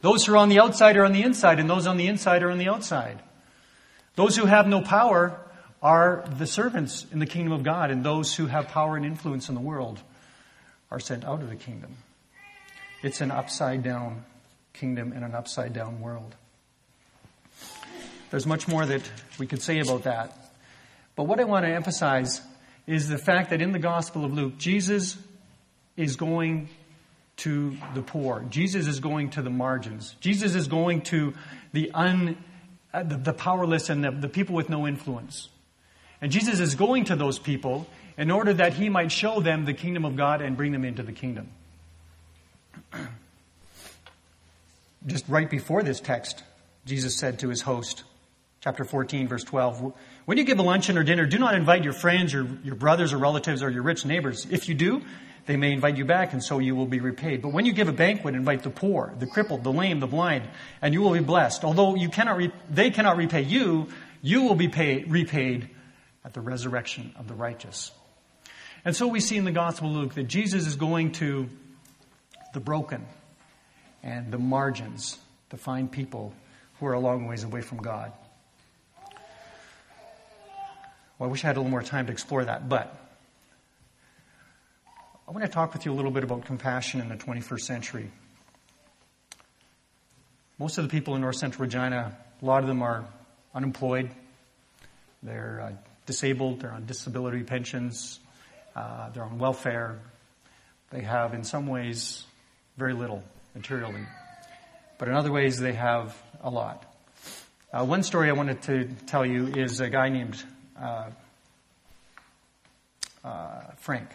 Those 0.00 0.24
who 0.24 0.34
are 0.34 0.38
on 0.38 0.48
the 0.48 0.60
outside 0.60 0.96
are 0.96 1.04
on 1.04 1.12
the 1.12 1.22
inside, 1.22 1.60
and 1.60 1.68
those 1.68 1.86
on 1.86 1.96
the 1.96 2.06
inside 2.06 2.42
are 2.42 2.50
on 2.50 2.58
the 2.58 2.68
outside. 2.68 3.22
Those 4.16 4.36
who 4.36 4.46
have 4.46 4.66
no 4.66 4.80
power 4.80 5.38
are 5.82 6.24
the 6.38 6.46
servants 6.46 7.04
in 7.12 7.18
the 7.18 7.26
kingdom 7.26 7.52
of 7.52 7.62
God, 7.62 7.90
and 7.90 8.04
those 8.04 8.34
who 8.34 8.46
have 8.46 8.68
power 8.68 8.96
and 8.96 9.04
influence 9.04 9.48
in 9.48 9.54
the 9.54 9.60
world 9.60 10.00
are 10.90 11.00
sent 11.00 11.24
out 11.24 11.42
of 11.42 11.50
the 11.50 11.56
kingdom. 11.56 11.96
It's 13.02 13.20
an 13.20 13.30
upside 13.30 13.82
down 13.82 14.24
kingdom 14.72 15.12
in 15.12 15.22
an 15.22 15.34
upside 15.34 15.72
down 15.74 16.00
world. 16.00 16.34
There's 18.30 18.46
much 18.46 18.68
more 18.68 18.84
that 18.84 19.02
we 19.38 19.46
could 19.46 19.62
say 19.62 19.80
about 19.80 20.04
that. 20.04 20.52
But 21.16 21.24
what 21.24 21.40
I 21.40 21.44
want 21.44 21.64
to 21.64 21.70
emphasize 21.70 22.40
is 22.86 23.08
the 23.08 23.18
fact 23.18 23.50
that 23.50 23.62
in 23.62 23.72
the 23.72 23.78
Gospel 23.78 24.24
of 24.24 24.32
Luke, 24.32 24.58
Jesus 24.58 25.16
is 25.96 26.16
going 26.16 26.68
to 27.36 27.76
the 27.94 28.02
poor. 28.02 28.44
Jesus 28.50 28.86
is 28.86 29.00
going 29.00 29.30
to 29.30 29.42
the 29.42 29.50
margins. 29.50 30.14
Jesus 30.20 30.54
is 30.54 30.68
going 30.68 31.02
to 31.02 31.34
the 31.72 31.90
un, 31.92 32.36
uh, 32.92 33.02
the, 33.02 33.16
the, 33.16 33.32
powerless 33.32 33.90
and 33.90 34.04
the, 34.04 34.10
the 34.10 34.28
people 34.28 34.54
with 34.54 34.68
no 34.68 34.86
influence. 34.86 35.48
And 36.20 36.30
Jesus 36.30 36.60
is 36.60 36.74
going 36.74 37.04
to 37.06 37.16
those 37.16 37.38
people 37.38 37.88
in 38.16 38.30
order 38.30 38.54
that 38.54 38.74
he 38.74 38.88
might 38.88 39.10
show 39.10 39.40
them 39.40 39.64
the 39.64 39.74
kingdom 39.74 40.04
of 40.04 40.16
God 40.16 40.40
and 40.40 40.56
bring 40.56 40.72
them 40.72 40.84
into 40.84 41.02
the 41.02 41.12
kingdom. 41.12 41.48
Just 45.06 45.28
right 45.28 45.50
before 45.50 45.82
this 45.82 46.00
text, 46.00 46.42
Jesus 46.86 47.16
said 47.16 47.40
to 47.40 47.48
his 47.48 47.62
host, 47.62 48.04
chapter 48.64 48.82
14, 48.82 49.28
verse 49.28 49.44
12, 49.44 49.92
When 50.24 50.38
you 50.38 50.44
give 50.44 50.58
a 50.58 50.62
luncheon 50.62 50.96
or 50.96 51.04
dinner, 51.04 51.26
do 51.26 51.38
not 51.38 51.54
invite 51.54 51.84
your 51.84 51.92
friends 51.92 52.32
or 52.32 52.48
your 52.64 52.74
brothers 52.74 53.12
or 53.12 53.18
relatives 53.18 53.62
or 53.62 53.68
your 53.68 53.82
rich 53.82 54.06
neighbors. 54.06 54.46
If 54.48 54.70
you 54.70 54.74
do, 54.74 55.02
they 55.44 55.58
may 55.58 55.72
invite 55.72 55.98
you 55.98 56.06
back 56.06 56.32
and 56.32 56.42
so 56.42 56.60
you 56.60 56.74
will 56.74 56.86
be 56.86 56.98
repaid. 56.98 57.42
But 57.42 57.52
when 57.52 57.66
you 57.66 57.74
give 57.74 57.90
a 57.90 57.92
banquet, 57.92 58.34
invite 58.34 58.62
the 58.62 58.70
poor, 58.70 59.14
the 59.18 59.26
crippled, 59.26 59.64
the 59.64 59.72
lame, 59.72 60.00
the 60.00 60.06
blind, 60.06 60.48
and 60.80 60.94
you 60.94 61.02
will 61.02 61.12
be 61.12 61.20
blessed. 61.20 61.62
Although 61.62 61.94
you 61.94 62.08
cannot 62.08 62.38
re- 62.38 62.52
they 62.70 62.90
cannot 62.90 63.18
repay 63.18 63.42
you, 63.42 63.88
you 64.22 64.44
will 64.44 64.54
be 64.54 64.68
repaid 64.68 65.68
at 66.24 66.32
the 66.32 66.40
resurrection 66.40 67.12
of 67.18 67.28
the 67.28 67.34
righteous. 67.34 67.92
And 68.82 68.96
so 68.96 69.08
we 69.08 69.20
see 69.20 69.36
in 69.36 69.44
the 69.44 69.52
Gospel 69.52 69.90
of 69.90 69.94
Luke 69.94 70.14
that 70.14 70.24
Jesus 70.24 70.66
is 70.66 70.76
going 70.76 71.12
to 71.12 71.50
the 72.54 72.60
broken 72.60 73.04
and 74.02 74.32
the 74.32 74.38
margins 74.38 75.18
to 75.50 75.58
find 75.58 75.92
people 75.92 76.32
who 76.80 76.86
are 76.86 76.94
a 76.94 77.00
long 77.00 77.26
ways 77.26 77.44
away 77.44 77.60
from 77.60 77.82
God. 77.82 78.10
Well, 81.24 81.30
I 81.30 81.32
wish 81.32 81.42
I 81.42 81.46
had 81.46 81.56
a 81.56 81.60
little 81.60 81.70
more 81.70 81.82
time 81.82 82.04
to 82.04 82.12
explore 82.12 82.44
that, 82.44 82.68
but 82.68 82.94
I 85.26 85.30
want 85.30 85.42
to 85.42 85.50
talk 85.50 85.72
with 85.72 85.86
you 85.86 85.92
a 85.92 85.94
little 85.94 86.10
bit 86.10 86.22
about 86.22 86.44
compassion 86.44 87.00
in 87.00 87.08
the 87.08 87.14
21st 87.14 87.60
century. 87.60 88.10
Most 90.58 90.76
of 90.76 90.84
the 90.84 90.90
people 90.90 91.14
in 91.14 91.22
north 91.22 91.36
central 91.36 91.62
Regina, 91.62 92.14
a 92.42 92.44
lot 92.44 92.60
of 92.60 92.68
them 92.68 92.82
are 92.82 93.06
unemployed, 93.54 94.10
they're 95.22 95.62
uh, 95.62 95.72
disabled, 96.04 96.60
they're 96.60 96.72
on 96.72 96.84
disability 96.84 97.42
pensions, 97.42 98.20
uh, 98.76 99.08
they're 99.08 99.24
on 99.24 99.38
welfare. 99.38 100.00
They 100.90 101.00
have, 101.00 101.32
in 101.32 101.42
some 101.42 101.68
ways, 101.68 102.22
very 102.76 102.92
little 102.92 103.24
materially. 103.54 104.04
But 104.98 105.08
in 105.08 105.14
other 105.14 105.32
ways, 105.32 105.58
they 105.58 105.72
have 105.72 106.14
a 106.42 106.50
lot. 106.50 106.84
Uh, 107.72 107.86
one 107.86 108.02
story 108.02 108.28
I 108.28 108.34
wanted 108.34 108.60
to 108.64 108.84
tell 109.06 109.24
you 109.24 109.46
is 109.46 109.80
a 109.80 109.88
guy 109.88 110.10
named 110.10 110.44
uh, 110.80 111.10
uh 113.24 113.60
Frank. 113.76 114.08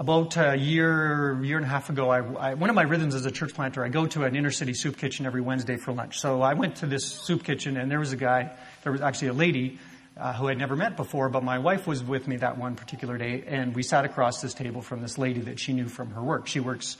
About 0.00 0.36
a 0.36 0.56
year, 0.56 1.42
year 1.42 1.56
and 1.56 1.66
a 1.66 1.68
half 1.68 1.90
ago, 1.90 2.08
I, 2.08 2.18
I, 2.50 2.54
one 2.54 2.70
of 2.70 2.76
my 2.76 2.82
rhythms 2.82 3.16
as 3.16 3.26
a 3.26 3.32
church 3.32 3.52
planter, 3.52 3.84
I 3.84 3.88
go 3.88 4.06
to 4.06 4.22
an 4.22 4.36
inner 4.36 4.52
city 4.52 4.72
soup 4.72 4.96
kitchen 4.96 5.26
every 5.26 5.40
Wednesday 5.40 5.76
for 5.76 5.90
lunch. 5.90 6.20
So 6.20 6.40
I 6.40 6.54
went 6.54 6.76
to 6.76 6.86
this 6.86 7.04
soup 7.04 7.42
kitchen, 7.42 7.76
and 7.76 7.90
there 7.90 7.98
was 7.98 8.12
a 8.12 8.16
guy, 8.16 8.52
there 8.84 8.92
was 8.92 9.00
actually 9.00 9.28
a 9.28 9.32
lady 9.32 9.80
uh, 10.16 10.32
who 10.34 10.48
I'd 10.48 10.58
never 10.58 10.76
met 10.76 10.96
before, 10.96 11.28
but 11.28 11.42
my 11.42 11.58
wife 11.58 11.86
was 11.86 12.02
with 12.02 12.28
me 12.28 12.36
that 12.36 12.58
one 12.58 12.76
particular 12.76 13.18
day, 13.18 13.44
and 13.46 13.74
we 13.74 13.82
sat 13.82 14.04
across 14.04 14.40
this 14.40 14.54
table 14.54 14.82
from 14.82 15.02
this 15.02 15.18
lady 15.18 15.40
that 15.42 15.58
she 15.58 15.72
knew 15.72 15.88
from 15.88 16.10
her 16.10 16.22
work. 16.22 16.46
She 16.46 16.60
works 16.60 16.96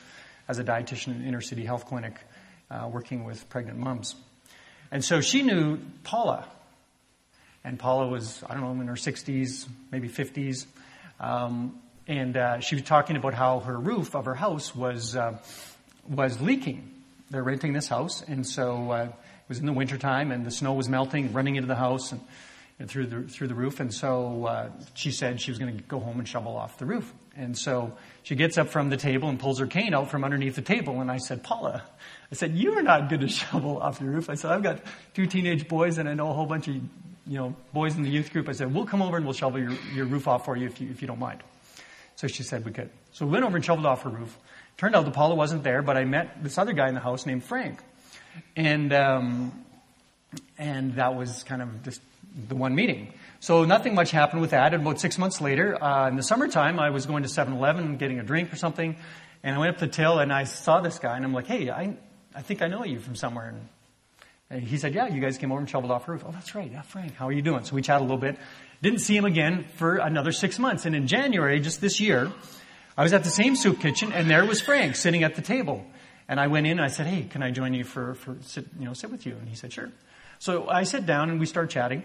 as 0.49 0.59
a 0.59 0.65
dietitian 0.65 1.17
in 1.17 1.25
inner 1.25 1.41
city 1.41 1.65
health 1.65 1.87
clinic, 1.87 2.17
uh, 2.71 2.89
working 2.93 3.25
with 3.25 3.49
pregnant 3.49 3.79
moms. 3.79 4.15
And 4.91 5.05
so 5.05 5.21
she 5.21 5.43
knew 5.43 5.79
Paula. 6.05 6.49
And 7.65 7.79
Paula 7.79 8.09
was, 8.09 8.43
I 8.49 8.55
don't 8.55 8.63
know, 8.63 8.81
in 8.81 8.89
her 8.89 8.95
60s, 8.95 9.69
maybe 9.91 10.09
50s. 10.09 10.67
Um, 11.21 11.81
and 12.07 12.37
uh, 12.37 12.61
she 12.61 12.77
was 12.77 12.85
talking 12.85 13.17
about 13.17 13.35
how 13.35 13.61
her 13.61 13.79
roof 13.79 14.15
of 14.15 14.25
her 14.25 14.35
house 14.35 14.75
was, 14.75 15.17
uh, 15.17 15.39
was 16.09 16.41
leaking. 16.41 16.95
They're 17.31 17.43
renting 17.43 17.75
this 17.75 17.89
house, 17.89 18.23
and 18.27 18.47
so 18.47 18.91
uh, 18.91 19.05
it 19.05 19.49
was 19.49 19.59
in 19.59 19.67
the 19.67 19.73
wintertime, 19.73 20.33
and 20.33 20.47
the 20.47 20.51
snow 20.51 20.73
was 20.73 20.89
melting, 20.89 21.35
running 21.35 21.57
into 21.57 21.69
the 21.69 21.75
house. 21.75 22.13
And 22.13 22.21
through 22.87 23.07
the 23.07 23.23
through 23.23 23.49
the 23.49 23.57
roof. 23.57 23.81
And 23.81 23.93
so 23.93 24.47
uh, 24.47 24.71
she 24.95 25.11
said 25.11 25.41
she 25.41 25.51
was 25.51 25.59
going 25.59 25.77
to 25.77 25.83
go 25.83 25.99
home 25.99 26.21
and 26.21 26.29
shovel 26.29 26.57
off 26.57 26.79
the 26.79 26.87
roof. 26.87 27.13
And 27.37 27.57
so 27.57 27.97
she 28.23 28.35
gets 28.35 28.59
up 28.59 28.69
from 28.69 28.89
the 28.91 28.97
table 28.97 29.29
and 29.29 29.39
pulls 29.39 29.59
her 29.59 29.67
cane 29.67 29.95
out 29.95 30.11
from 30.11 30.25
underneath 30.25 30.57
the 30.57 30.63
table. 30.63 31.01
And 31.01 31.11
I 31.11 31.19
said, 31.19 31.43
Paula, 31.43 31.83
I 32.31 32.35
said, 32.35 32.55
you 32.55 32.79
are 32.79 32.83
not 32.83 33.09
going 33.09 33.21
to 33.27 33.29
shovel 33.29 33.79
off 33.79 33.99
the 33.99 34.05
roof. 34.05 34.29
I 34.31 34.35
said, 34.35 34.51
I've 34.51 34.63
got 34.63 34.81
two 35.15 35.27
teenage 35.27 35.69
boys 35.69 35.99
and 35.99 36.09
I 36.09 36.15
know 36.15 36.31
a 36.31 36.33
whole 36.33 36.47
bunch 36.47 36.69
of 36.69 36.77
you 37.29 37.37
know 37.37 37.55
boys 37.73 37.95
in 37.97 38.03
the 38.03 38.11
youth 38.11 38.33
group. 38.33 38.49
I 38.49 38.53
said, 38.53 38.75
we'll 38.75 38.87
come 38.87 39.03
over 39.03 39.17
and 39.17 39.27
we'll 39.27 39.35
shovel 39.35 39.61
your, 39.61 39.73
your 39.95 40.07
roof 40.07 40.27
off 40.27 40.45
for 40.45 40.57
you 40.57 40.67
if 40.67 40.81
you 40.81 40.91
if 40.91 41.03
you 41.03 41.09
don't 41.09 41.19
mind. 41.21 41.43
So 42.17 42.27
she 42.27 42.43
said 42.43 42.65
we 42.65 42.73
could. 42.73 42.91
So 43.13 43.27
we 43.27 43.33
went 43.33 43.45
over 43.45 43.57
and 43.57 43.65
shoveled 43.65 43.87
off 43.87 44.03
her 44.03 44.11
roof. 44.11 44.37
Turned 44.77 44.95
out 44.95 45.05
that 45.05 45.15
Paula 45.15 45.35
wasn't 45.35 45.65
there, 45.65 45.83
but 45.83 45.97
I 45.97 46.05
met 46.05 46.43
this 46.43 46.57
other 46.57 46.73
guy 46.73 46.89
in 46.89 46.95
the 46.95 47.01
house 47.01 47.27
named 47.27 47.45
Frank. 47.45 47.81
And, 48.57 48.93
um, 48.93 49.65
and 50.57 50.95
that 50.95 51.17
was 51.17 51.43
kind 51.43 51.63
of 51.63 51.83
just 51.83 52.01
the 52.49 52.55
one 52.55 52.75
meeting. 52.75 53.13
So 53.41 53.65
nothing 53.65 53.95
much 53.95 54.13
happened 54.13 54.41
with 54.41 54.51
that. 54.51 54.75
And 54.75 54.83
about 54.83 55.01
six 55.01 55.19
months 55.19 55.41
later, 55.41 55.83
uh, 55.83 56.09
in 56.09 56.17
the 56.17 56.23
summertime, 56.23 56.79
I 56.79 56.91
was 56.91 57.07
going 57.07 57.25
to 57.25 57.29
7-Eleven 57.29 57.97
getting 57.97 58.21
a 58.21 58.23
drink 58.23 58.53
or 58.53 58.57
something. 58.57 58.97
And 59.43 59.57
I 59.57 59.59
went 59.59 59.75
up 59.75 59.81
the 59.81 59.89
till 59.89 60.21
and 60.21 60.33
I 60.33 60.45
saw 60.45 60.81
this 60.81 60.99
guy 60.99 61.17
and 61.17 61.25
I'm 61.25 61.33
like, 61.33 61.47
hey, 61.47 61.71
I, 61.71 61.97
I 62.35 62.43
think 62.43 62.63
I 62.63 62.69
know 62.69 62.85
you 62.85 63.01
from 63.01 63.17
somewhere. 63.17 63.49
And, 63.49 63.69
and 64.51 64.63
he 64.63 64.79
said, 64.79 64.95
yeah, 64.95 65.09
you 65.09 65.21
guys 65.21 65.37
came 65.37 65.53
over 65.53 65.61
and 65.61 65.69
shoveled 65.69 65.93
off 65.93 66.07
the 66.07 66.13
roof. 66.13 66.25
Oh, 66.27 66.31
that's 66.33 66.55
right. 66.55 66.71
Yeah, 66.71 66.83
Frank, 66.83 67.15
how 67.15 67.29
are 67.29 67.33
you 67.33 67.43
doing? 67.43 67.65
So 67.65 67.75
we 67.75 67.83
chatted 67.83 68.01
a 68.01 68.05
little 68.05 68.17
bit. 68.17 68.39
Didn't 68.81 69.01
see 69.01 69.17
him 69.17 69.27
again 69.27 69.67
for 69.77 69.97
another 69.97 70.33
six 70.33 70.59
months. 70.59 70.87
And 70.87 70.97
in 70.97 71.07
January, 71.07 71.61
just 71.61 71.81
this 71.81 72.01
year, 72.01 72.33
I 72.97 73.03
was 73.03 73.13
at 73.13 73.25
the 73.25 73.31
same 73.31 73.57
soup 73.57 73.81
kitchen 73.81 74.13
and 74.13 74.31
there 74.31 74.47
was 74.47 74.61
Frank 74.61 74.97
sitting 74.97 75.23
at 75.23 75.35
the 75.35 75.43
table. 75.43 75.85
And 76.29 76.41
I 76.41 76.47
went 76.47 76.67
in 76.67 76.73
and 76.73 76.81
I 76.81 76.89
said, 76.89 77.07
hey, 77.07 77.25
can 77.25 77.43
I 77.43 77.51
join 77.51 77.75
you 77.75 77.85
for, 77.85 78.15
for 78.15 78.37
sit, 78.41 78.67
you 78.79 78.87
know, 78.87 78.95
sit 78.95 79.11
with 79.11 79.27
you? 79.27 79.35
And 79.35 79.49
he 79.49 79.55
said, 79.55 79.73
sure. 79.73 79.91
So 80.39 80.69
I 80.69 80.85
sit 80.85 81.05
down 81.05 81.29
and 81.29 81.39
we 81.41 81.47
start 81.47 81.69
chatting. 81.69 82.05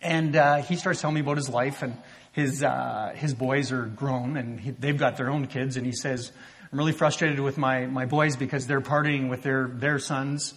And 0.00 0.36
uh, 0.36 0.56
he 0.56 0.76
starts 0.76 1.00
telling 1.00 1.14
me 1.14 1.20
about 1.20 1.36
his 1.36 1.48
life 1.48 1.82
and 1.82 1.96
his, 2.32 2.62
uh, 2.62 3.12
his 3.14 3.34
boys 3.34 3.70
are 3.70 3.84
grown 3.84 4.36
and 4.38 4.58
he, 4.60 4.70
they've 4.70 4.96
got 4.96 5.18
their 5.18 5.30
own 5.30 5.46
kids. 5.46 5.76
And 5.76 5.84
he 5.84 5.92
says, 5.92 6.32
I'm 6.72 6.78
really 6.78 6.92
frustrated 6.92 7.40
with 7.40 7.58
my, 7.58 7.86
my 7.86 8.06
boys 8.06 8.36
because 8.36 8.66
they're 8.66 8.80
partying 8.80 9.28
with 9.28 9.42
their, 9.42 9.68
their 9.68 9.98
sons 9.98 10.54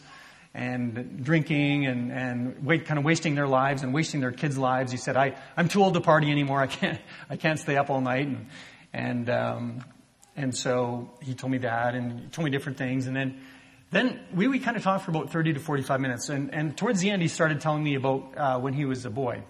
and 0.58 1.24
drinking 1.24 1.86
and, 1.86 2.12
and 2.12 2.66
wait, 2.66 2.88
kind 2.88 2.98
of 2.98 3.06
wasting 3.06 3.36
their 3.36 3.48
lives 3.48 3.84
and 3.84 3.94
wasting 3.94 4.22
their 4.22 4.32
kids' 4.32 4.58
lives. 4.58 4.92
He 4.92 4.98
said, 4.98 5.16
I, 5.16 5.36
I'm 5.56 5.70
too 5.70 5.84
old 5.84 5.94
to 5.94 6.02
party 6.02 6.32
anymore. 6.32 6.60
I 6.60 6.66
can't, 6.66 7.00
I 7.30 7.36
can't 7.38 7.60
stay 7.60 7.78
up 7.78 7.92
all 7.92 8.02
night. 8.02 8.26
And, 8.26 8.48
and, 8.92 9.30
um, 9.30 9.84
and 10.36 10.58
so 10.58 11.12
he 11.22 11.36
told 11.36 11.52
me 11.52 11.60
that 11.60 11.94
and 11.94 12.22
he 12.22 12.28
told 12.30 12.46
me 12.46 12.50
different 12.50 12.80
things. 12.80 13.06
And 13.06 13.16
then, 13.16 13.40
then 13.92 14.20
we, 14.34 14.48
we 14.48 14.58
kind 14.58 14.76
of 14.76 14.82
talked 14.82 15.06
for 15.06 15.12
about 15.12 15.32
30 15.32 15.54
to 15.54 15.60
45 15.60 16.02
minutes. 16.02 16.30
And, 16.30 16.52
and 16.52 16.76
towards 16.76 17.02
the 17.02 17.12
end, 17.12 17.22
he 17.22 17.28
started 17.28 17.62
telling 17.62 17.84
me 17.84 17.94
about 17.94 18.36
uh, 18.36 18.60
when 18.60 18.74
he 18.74 18.86
was 18.86 19.06
a 19.06 19.12
boy. 19.12 19.44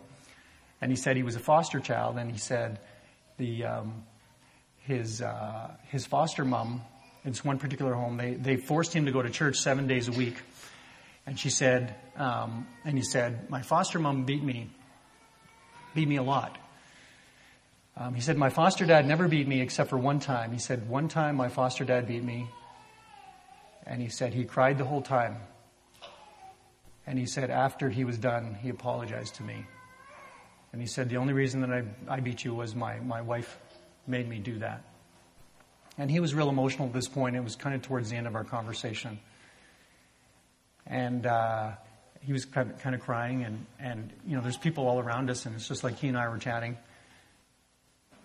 And 0.82 0.92
he 0.92 0.98
said 0.98 1.16
he 1.16 1.24
was 1.24 1.38
a 1.38 1.40
foster 1.40 1.80
child. 1.80 2.18
And 2.18 2.30
he 2.30 2.38
said 2.38 2.82
the, 3.38 3.64
um, 3.64 4.04
his, 4.80 5.22
uh, 5.22 5.72
his 5.88 6.06
foster 6.06 6.44
mom, 6.44 6.82
in 7.24 7.32
this 7.32 7.46
one 7.46 7.60
particular 7.60 7.94
home, 7.94 8.18
they, 8.18 8.34
they 8.34 8.58
forced 8.58 8.94
him 8.94 9.06
to 9.06 9.12
go 9.14 9.22
to 9.22 9.30
church 9.30 9.58
seven 9.58 9.88
days 9.88 10.10
a 10.10 10.12
week. 10.12 10.36
And 11.28 11.38
she 11.38 11.50
said, 11.50 11.94
um, 12.16 12.66
and 12.86 12.98
he 12.98 13.04
said, 13.04 13.50
my 13.50 13.62
foster 13.62 14.00
mom 14.00 14.24
beat 14.24 14.42
me, 14.42 14.70
beat 15.94 16.08
me 16.08 16.16
a 16.16 16.24
lot. 16.24 16.58
Um, 17.98 18.14
he 18.14 18.22
said, 18.22 18.38
my 18.38 18.50
foster 18.50 18.86
dad 18.86 19.06
never 19.06 19.28
beat 19.28 19.46
me 19.46 19.60
except 19.60 19.90
for 19.90 19.98
one 19.98 20.22
time. 20.22 20.54
He 20.54 20.60
said, 20.60 20.88
one 20.88 21.10
time 21.10 21.36
my 21.36 21.50
foster 21.50 21.84
dad 21.84 22.08
beat 22.08 22.24
me. 22.24 22.48
And 23.86 24.02
he 24.02 24.08
said, 24.08 24.34
he 24.34 24.46
cried 24.46 24.78
the 24.78 24.86
whole 24.86 25.02
time. 25.02 25.38
And 27.06 27.20
he 27.20 27.26
said, 27.26 27.50
after 27.50 27.90
he 27.90 28.06
was 28.06 28.18
done, 28.18 28.58
he 28.62 28.70
apologized 28.70 29.36
to 29.36 29.44
me. 29.44 29.66
And 30.72 30.82
he 30.82 30.88
said, 30.88 31.10
the 31.10 31.18
only 31.18 31.34
reason 31.34 31.60
that 31.62 31.72
I, 31.72 31.84
I 32.08 32.20
beat 32.22 32.46
you 32.46 32.54
was 32.54 32.74
my, 32.74 33.00
my 33.00 33.22
wife 33.22 33.58
made 34.06 34.30
me 34.30 34.40
do 34.40 34.60
that. 34.60 34.84
And 35.98 36.10
he 36.10 36.22
was 36.22 36.34
real 36.34 36.50
emotional 36.50 36.88
at 36.88 36.94
this 36.94 37.08
point. 37.10 37.36
It 37.36 37.44
was 37.44 37.56
kind 37.58 37.76
of 37.76 37.82
towards 37.82 38.10
the 38.10 38.16
end 38.16 38.28
of 38.28 38.36
our 38.36 38.44
conversation 38.46 39.20
and 40.90 41.26
uh, 41.26 41.72
he 42.22 42.34
was 42.34 42.46
kind 42.46 42.72
of, 42.72 42.80
kind 42.80 42.96
of 42.96 43.02
crying, 43.02 43.44
and 43.44 43.66
and 43.80 44.12
you 44.26 44.36
know, 44.36 44.42
there's 44.42 44.58
people 44.58 44.88
all 44.88 45.00
around 45.00 45.30
us, 45.30 45.46
and 45.46 45.56
it's 45.56 45.68
just 45.68 45.84
like 45.84 45.98
he 45.98 46.08
and 46.08 46.18
I 46.18 46.28
were 46.30 46.38
chatting. 46.38 46.78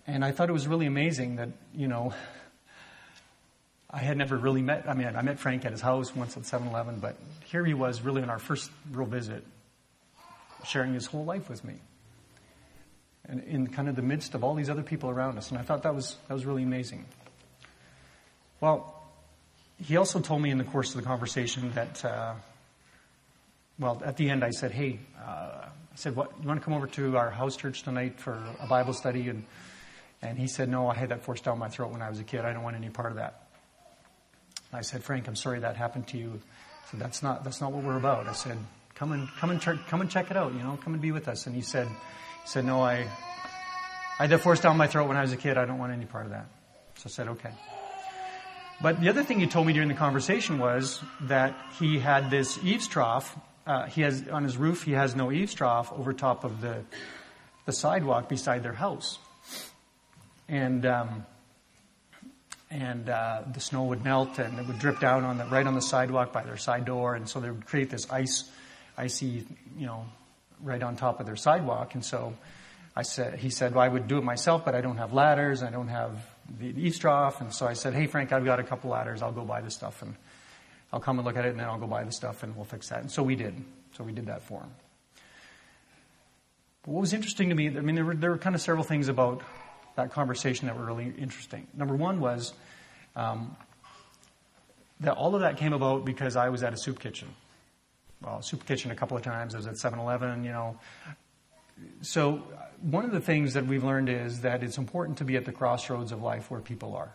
And 0.05 0.25
I 0.25 0.31
thought 0.31 0.49
it 0.49 0.53
was 0.53 0.67
really 0.67 0.85
amazing 0.85 1.37
that 1.37 1.49
you 1.75 1.87
know, 1.87 2.13
I 3.89 3.99
had 3.99 4.17
never 4.17 4.37
really 4.37 4.61
met. 4.61 4.85
I 4.87 4.93
mean, 4.93 5.07
I 5.15 5.21
met 5.21 5.39
Frank 5.39 5.65
at 5.65 5.71
his 5.71 5.81
house 5.81 6.15
once 6.15 6.35
at 6.35 6.43
7-Eleven, 6.43 6.99
but 6.99 7.15
here 7.45 7.63
he 7.63 7.73
was, 7.73 8.01
really 8.01 8.21
on 8.21 8.29
our 8.29 8.39
first 8.39 8.69
real 8.91 9.07
visit, 9.07 9.45
sharing 10.65 10.93
his 10.93 11.05
whole 11.05 11.25
life 11.25 11.49
with 11.49 11.63
me, 11.63 11.75
and 13.27 13.43
in 13.43 13.67
kind 13.67 13.89
of 13.89 13.95
the 13.95 14.01
midst 14.01 14.35
of 14.35 14.43
all 14.43 14.55
these 14.55 14.69
other 14.69 14.83
people 14.83 15.09
around 15.09 15.37
us. 15.37 15.49
And 15.49 15.57
I 15.57 15.61
thought 15.61 15.83
that 15.83 15.95
was 15.95 16.17
that 16.27 16.33
was 16.33 16.45
really 16.45 16.63
amazing. 16.63 17.05
Well, 18.59 19.01
he 19.77 19.97
also 19.97 20.21
told 20.21 20.41
me 20.41 20.49
in 20.49 20.57
the 20.57 20.63
course 20.63 20.95
of 20.95 21.01
the 21.01 21.07
conversation 21.07 21.71
that. 21.73 22.03
Uh, 22.05 22.33
well, 23.79 24.01
at 24.05 24.17
the 24.17 24.29
end, 24.29 24.43
I 24.43 24.51
said, 24.51 24.71
"Hey," 24.71 24.99
uh, 25.19 25.67
I 25.67 25.95
said, 25.95 26.15
"What? 26.15 26.31
You 26.41 26.47
want 26.47 26.59
to 26.59 26.63
come 26.63 26.73
over 26.73 26.87
to 26.87 27.17
our 27.17 27.31
house 27.31 27.55
church 27.55 27.83
tonight 27.83 28.19
for 28.19 28.41
a 28.59 28.67
Bible 28.67 28.93
study?" 28.93 29.29
And 29.29 29.45
and 30.21 30.37
he 30.37 30.47
said, 30.47 30.69
"No, 30.69 30.87
I 30.87 30.95
had 30.95 31.09
that 31.09 31.23
forced 31.23 31.43
down 31.43 31.57
my 31.59 31.69
throat 31.69 31.91
when 31.91 32.01
I 32.01 32.09
was 32.09 32.19
a 32.19 32.23
kid. 32.23 32.45
I 32.45 32.53
don't 32.53 32.63
want 32.63 32.75
any 32.75 32.89
part 32.89 33.11
of 33.11 33.17
that." 33.17 33.47
And 34.71 34.79
I 34.79 34.81
said, 34.81 35.03
"Frank, 35.03 35.27
I'm 35.27 35.35
sorry 35.35 35.59
that 35.59 35.75
happened 35.75 36.07
to 36.09 36.17
you." 36.17 36.39
So 36.91 36.97
that's 36.97 37.23
not 37.23 37.43
that's 37.43 37.61
not 37.61 37.71
what 37.71 37.83
we're 37.83 37.97
about. 37.97 38.27
I 38.27 38.33
said, 38.33 38.57
"Come 38.95 39.11
and 39.11 39.27
come 39.39 39.49
and 39.49 39.61
come 39.61 40.01
and 40.01 40.09
check 40.09 40.29
it 40.29 40.37
out. 40.37 40.53
You 40.53 40.59
know, 40.59 40.77
come 40.83 40.93
and 40.93 41.01
be 41.01 41.11
with 41.11 41.27
us." 41.27 41.47
And 41.47 41.55
he 41.55 41.61
said, 41.61 41.87
"He 41.87 42.47
said, 42.47 42.65
no, 42.65 42.81
I 42.81 43.07
I 44.19 44.23
had 44.23 44.29
that 44.29 44.41
forced 44.41 44.61
down 44.61 44.77
my 44.77 44.87
throat 44.87 45.07
when 45.07 45.17
I 45.17 45.21
was 45.21 45.31
a 45.31 45.37
kid. 45.37 45.57
I 45.57 45.65
don't 45.65 45.79
want 45.79 45.93
any 45.93 46.05
part 46.05 46.25
of 46.25 46.31
that." 46.31 46.45
So 46.95 47.03
I 47.07 47.09
said, 47.09 47.27
"Okay." 47.29 47.51
But 48.81 49.01
the 49.01 49.09
other 49.09 49.23
thing 49.23 49.39
he 49.39 49.47
told 49.47 49.65
me 49.65 49.73
during 49.73 49.87
the 49.87 49.95
conversation 49.95 50.59
was 50.59 51.01
that 51.21 51.55
he 51.79 51.99
had 51.99 52.29
this 52.29 52.59
eaves 52.63 52.87
trough 52.87 53.35
uh, 53.65 53.85
he 53.87 54.01
has 54.01 54.27
on 54.27 54.43
his 54.43 54.57
roof 54.57 54.83
he 54.83 54.91
has 54.91 55.15
no 55.15 55.31
eaves 55.31 55.53
trough 55.53 55.91
over 55.93 56.13
top 56.13 56.43
of 56.43 56.61
the 56.61 56.83
the 57.65 57.71
sidewalk 57.71 58.27
beside 58.27 58.63
their 58.63 58.73
house, 58.73 59.19
and 60.47 60.85
um, 60.85 61.25
and 62.69 63.09
uh, 63.09 63.43
the 63.53 63.59
snow 63.59 63.83
would 63.83 64.03
melt 64.03 64.39
and 64.39 64.59
it 64.59 64.67
would 64.67 64.79
drip 64.79 64.99
down 64.99 65.23
on 65.23 65.37
the 65.37 65.45
right 65.45 65.65
on 65.65 65.75
the 65.75 65.81
sidewalk 65.81 66.33
by 66.33 66.43
their 66.43 66.57
side 66.57 66.85
door, 66.85 67.15
and 67.15 67.27
so 67.29 67.39
they 67.39 67.49
would 67.49 67.65
create 67.65 67.89
this 67.89 68.09
ice, 68.11 68.49
icy, 68.97 69.45
you 69.77 69.85
know, 69.85 70.05
right 70.61 70.83
on 70.83 70.95
top 70.95 71.19
of 71.19 71.25
their 71.25 71.37
sidewalk, 71.37 71.93
and 71.95 72.03
so. 72.03 72.33
I 72.95 73.01
said, 73.01 73.39
he 73.39 73.49
said, 73.49 73.73
well, 73.73 73.83
I 73.83 73.87
would 73.87 74.07
do 74.07 74.19
it 74.19 74.23
myself, 74.23 74.63
but 74.65 74.75
I 74.75 74.81
don't 74.81 74.97
have 74.97 75.13
ladders. 75.13 75.63
I 75.63 75.71
don't 75.71 75.87
have 75.87 76.15
the 76.59 76.67
eaves 76.67 76.99
trough. 76.99 77.41
And 77.41 77.51
so 77.51 77.65
I 77.65 77.73
said, 77.73 77.95
hey, 77.95 78.05
Frank, 78.05 78.31
I've 78.31 78.45
got 78.45 78.59
a 78.59 78.63
couple 78.63 78.91
ladders. 78.91 79.23
I'll 79.23 79.31
go 79.31 79.43
buy 79.43 79.61
the 79.61 79.71
stuff. 79.71 80.03
And 80.03 80.15
I'll 80.93 80.99
come 80.99 81.17
and 81.17 81.25
look 81.25 81.35
at 81.35 81.43
it 81.43 81.49
and 81.49 81.59
then 81.59 81.65
I'll 81.65 81.79
go 81.79 81.87
buy 81.87 82.03
the 82.03 82.11
stuff 82.11 82.43
and 82.43 82.55
we'll 82.55 82.65
fix 82.65 82.89
that. 82.89 82.99
And 82.99 83.09
so 83.09 83.23
we 83.23 83.35
did. 83.35 83.55
So 83.97 84.03
we 84.03 84.11
did 84.11 84.27
that 84.27 84.43
for 84.43 84.61
him. 84.61 84.69
But 86.83 86.91
what 86.91 87.01
was 87.01 87.13
interesting 87.13 87.49
to 87.49 87.55
me, 87.55 87.67
I 87.67 87.81
mean, 87.81 87.95
there 87.95 88.05
were, 88.05 88.13
there 88.13 88.29
were 88.29 88.37
kind 88.37 88.53
of 88.53 88.61
several 88.61 88.83
things 88.83 89.07
about 89.07 89.41
that 89.95 90.11
conversation 90.11 90.67
that 90.67 90.77
were 90.77 90.85
really 90.85 91.11
interesting. 91.17 91.65
Number 91.73 91.95
one 91.95 92.19
was 92.19 92.53
um, 93.15 93.57
that 94.99 95.15
all 95.17 95.33
of 95.33 95.41
that 95.41 95.57
came 95.57 95.73
about 95.73 96.05
because 96.05 96.35
I 96.35 96.49
was 96.49 96.61
at 96.61 96.73
a 96.73 96.77
soup 96.77 96.99
kitchen. 96.99 97.29
Well, 98.21 98.43
soup 98.43 98.63
kitchen 98.67 98.91
a 98.91 98.95
couple 98.95 99.17
of 99.17 99.23
times. 99.23 99.55
I 99.55 99.57
was 99.57 99.67
at 99.67 99.73
7-Eleven, 99.73 100.43
you 100.43 100.51
know. 100.51 100.77
So 102.01 102.43
one 102.81 103.03
of 103.03 103.11
the 103.11 103.19
things 103.19 103.55
that 103.55 103.65
we've 103.65 103.83
learned 103.83 104.09
is 104.09 104.41
that 104.41 104.61
it's 104.61 104.77
important 104.77 105.17
to 105.17 105.25
be 105.25 105.37
at 105.37 105.45
the 105.45 105.51
crossroads 105.51 106.11
of 106.11 106.21
life 106.21 106.51
where 106.51 106.61
people 106.61 106.95
are. 106.95 107.11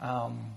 Um, 0.00 0.54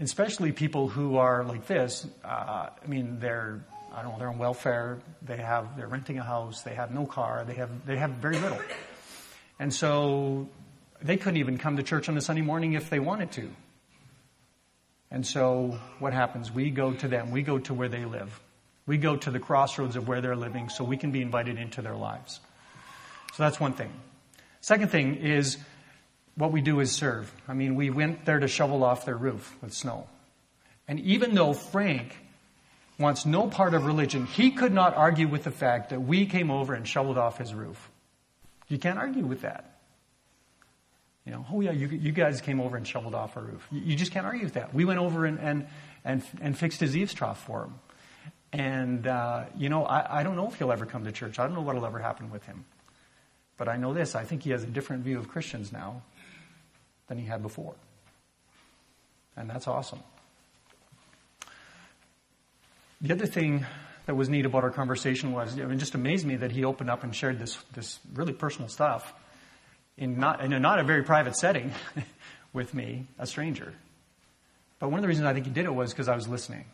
especially 0.00 0.52
people 0.52 0.88
who 0.88 1.16
are 1.16 1.44
like 1.44 1.66
this. 1.66 2.06
Uh, 2.24 2.68
I 2.82 2.86
mean, 2.86 3.18
they're 3.18 3.60
I 3.92 4.02
don't 4.02 4.12
know, 4.12 4.18
they're 4.18 4.28
on 4.28 4.38
welfare. 4.38 4.98
They 5.22 5.38
have 5.38 5.76
they're 5.76 5.88
renting 5.88 6.18
a 6.18 6.22
house. 6.22 6.62
They 6.62 6.74
have 6.74 6.92
no 6.92 7.06
car. 7.06 7.44
They 7.46 7.54
have 7.54 7.86
they 7.86 7.96
have 7.96 8.10
very 8.12 8.38
little, 8.38 8.60
and 9.58 9.72
so 9.72 10.48
they 11.02 11.16
couldn't 11.16 11.38
even 11.38 11.58
come 11.58 11.76
to 11.76 11.82
church 11.82 12.08
on 12.08 12.16
a 12.16 12.20
Sunday 12.20 12.42
morning 12.42 12.74
if 12.74 12.90
they 12.90 12.98
wanted 12.98 13.32
to. 13.32 13.50
And 15.10 15.26
so 15.26 15.78
what 16.00 16.12
happens? 16.12 16.52
We 16.52 16.70
go 16.70 16.92
to 16.92 17.08
them. 17.08 17.30
We 17.30 17.42
go 17.42 17.58
to 17.58 17.74
where 17.74 17.88
they 17.88 18.04
live. 18.04 18.38
We 18.86 18.98
go 18.98 19.16
to 19.16 19.30
the 19.30 19.38
crossroads 19.38 19.96
of 19.96 20.06
where 20.06 20.20
they're 20.20 20.36
living 20.36 20.68
so 20.68 20.84
we 20.84 20.96
can 20.96 21.10
be 21.10 21.22
invited 21.22 21.58
into 21.58 21.82
their 21.82 21.96
lives. 21.96 22.40
So 23.34 23.42
that's 23.42 23.58
one 23.58 23.72
thing. 23.72 23.92
Second 24.60 24.90
thing 24.90 25.16
is 25.16 25.56
what 26.38 26.52
we 26.52 26.60
do 26.60 26.78
is 26.78 26.92
serve. 26.92 27.32
I 27.48 27.52
mean, 27.52 27.74
we 27.74 27.90
went 27.90 28.24
there 28.24 28.38
to 28.38 28.46
shovel 28.46 28.84
off 28.84 29.04
their 29.04 29.16
roof 29.16 29.56
with 29.60 29.72
snow. 29.72 30.06
And 30.86 31.00
even 31.00 31.34
though 31.34 31.52
Frank 31.52 32.16
wants 32.98 33.26
no 33.26 33.48
part 33.48 33.74
of 33.74 33.84
religion, 33.84 34.24
he 34.24 34.52
could 34.52 34.72
not 34.72 34.94
argue 34.94 35.26
with 35.26 35.42
the 35.42 35.50
fact 35.50 35.90
that 35.90 36.00
we 36.00 36.26
came 36.26 36.50
over 36.50 36.74
and 36.74 36.86
shoveled 36.86 37.18
off 37.18 37.38
his 37.38 37.52
roof. 37.52 37.90
You 38.68 38.78
can't 38.78 38.98
argue 38.98 39.24
with 39.24 39.42
that. 39.42 39.78
You 41.26 41.32
know, 41.32 41.44
oh 41.52 41.60
yeah, 41.60 41.72
you, 41.72 41.88
you 41.88 42.12
guys 42.12 42.40
came 42.40 42.60
over 42.60 42.76
and 42.76 42.86
shoveled 42.86 43.14
off 43.14 43.36
our 43.36 43.42
roof. 43.42 43.66
You, 43.72 43.80
you 43.80 43.96
just 43.96 44.12
can't 44.12 44.24
argue 44.24 44.44
with 44.44 44.54
that. 44.54 44.72
We 44.72 44.84
went 44.84 45.00
over 45.00 45.26
and, 45.26 45.40
and, 45.40 45.66
and, 46.04 46.22
and 46.40 46.56
fixed 46.56 46.80
his 46.80 46.96
eaves 46.96 47.12
trough 47.12 47.44
for 47.44 47.64
him. 47.64 47.74
And, 48.52 49.06
uh, 49.06 49.44
you 49.56 49.68
know, 49.68 49.84
I, 49.84 50.20
I 50.20 50.22
don't 50.22 50.36
know 50.36 50.46
if 50.46 50.54
he'll 50.54 50.72
ever 50.72 50.86
come 50.86 51.04
to 51.04 51.12
church. 51.12 51.38
I 51.38 51.46
don't 51.46 51.54
know 51.54 51.62
what'll 51.62 51.84
ever 51.84 51.98
happen 51.98 52.30
with 52.30 52.44
him. 52.44 52.64
But 53.58 53.68
I 53.68 53.76
know 53.76 53.92
this. 53.92 54.14
I 54.14 54.24
think 54.24 54.44
he 54.44 54.50
has 54.50 54.62
a 54.62 54.66
different 54.66 55.02
view 55.02 55.18
of 55.18 55.28
Christians 55.28 55.72
now 55.72 56.02
than 57.08 57.18
he 57.18 57.26
had 57.26 57.42
before. 57.42 57.74
And 59.36 59.48
that's 59.48 59.66
awesome. 59.66 60.00
The 63.00 63.12
other 63.12 63.26
thing 63.26 63.64
that 64.06 64.14
was 64.14 64.28
neat 64.28 64.46
about 64.46 64.64
our 64.64 64.70
conversation 64.70 65.32
was, 65.32 65.54
I 65.54 65.62
mean, 65.62 65.72
it 65.72 65.76
just 65.76 65.94
amazed 65.94 66.26
me 66.26 66.36
that 66.36 66.50
he 66.50 66.64
opened 66.64 66.90
up 66.90 67.04
and 67.04 67.14
shared 67.14 67.38
this, 67.38 67.56
this 67.74 68.00
really 68.14 68.32
personal 68.32 68.68
stuff 68.68 69.12
in 69.96 70.18
not, 70.18 70.42
in 70.42 70.52
a 70.52 70.60
not 70.60 70.78
a 70.78 70.84
very 70.84 71.02
private 71.02 71.36
setting 71.36 71.72
with 72.52 72.74
me, 72.74 73.06
a 73.18 73.26
stranger. 73.26 73.74
But 74.78 74.90
one 74.90 74.98
of 74.98 75.02
the 75.02 75.08
reasons 75.08 75.26
I 75.26 75.34
think 75.34 75.46
he 75.46 75.52
did 75.52 75.66
it 75.66 75.74
was 75.74 75.92
because 75.92 76.08
I 76.08 76.14
was 76.14 76.28
listening. 76.28 76.64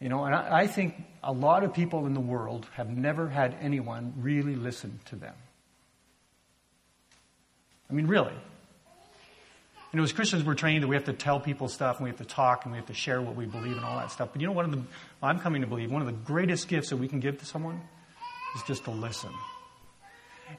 You 0.00 0.08
know, 0.08 0.24
and 0.24 0.34
I, 0.34 0.60
I 0.60 0.66
think 0.66 0.94
a 1.22 1.32
lot 1.32 1.64
of 1.64 1.72
people 1.72 2.06
in 2.06 2.14
the 2.14 2.20
world 2.20 2.66
have 2.74 2.88
never 2.88 3.28
had 3.28 3.56
anyone 3.60 4.12
really 4.18 4.54
listen 4.54 5.00
to 5.06 5.16
them. 5.16 5.34
I 7.90 7.92
mean, 7.92 8.06
really. 8.06 8.34
You 9.94 9.98
know, 9.98 10.02
as 10.02 10.12
Christians, 10.12 10.42
we're 10.42 10.54
trained 10.54 10.82
that 10.82 10.88
we 10.88 10.96
have 10.96 11.04
to 11.04 11.12
tell 11.12 11.38
people 11.38 11.68
stuff 11.68 11.98
and 11.98 12.04
we 12.04 12.10
have 12.10 12.18
to 12.18 12.24
talk 12.24 12.64
and 12.64 12.72
we 12.72 12.78
have 12.78 12.88
to 12.88 12.94
share 12.94 13.22
what 13.22 13.36
we 13.36 13.46
believe 13.46 13.76
and 13.76 13.84
all 13.84 13.96
that 13.98 14.10
stuff. 14.10 14.30
But 14.32 14.40
you 14.40 14.48
know, 14.48 14.52
one 14.52 14.64
of 14.64 14.72
the, 14.72 14.82
I'm 15.22 15.38
coming 15.38 15.60
to 15.60 15.68
believe, 15.68 15.88
one 15.88 16.02
of 16.02 16.08
the 16.08 16.12
greatest 16.12 16.66
gifts 16.66 16.90
that 16.90 16.96
we 16.96 17.06
can 17.06 17.20
give 17.20 17.38
to 17.38 17.46
someone 17.46 17.80
is 18.56 18.62
just 18.64 18.86
to 18.86 18.90
listen. 18.90 19.30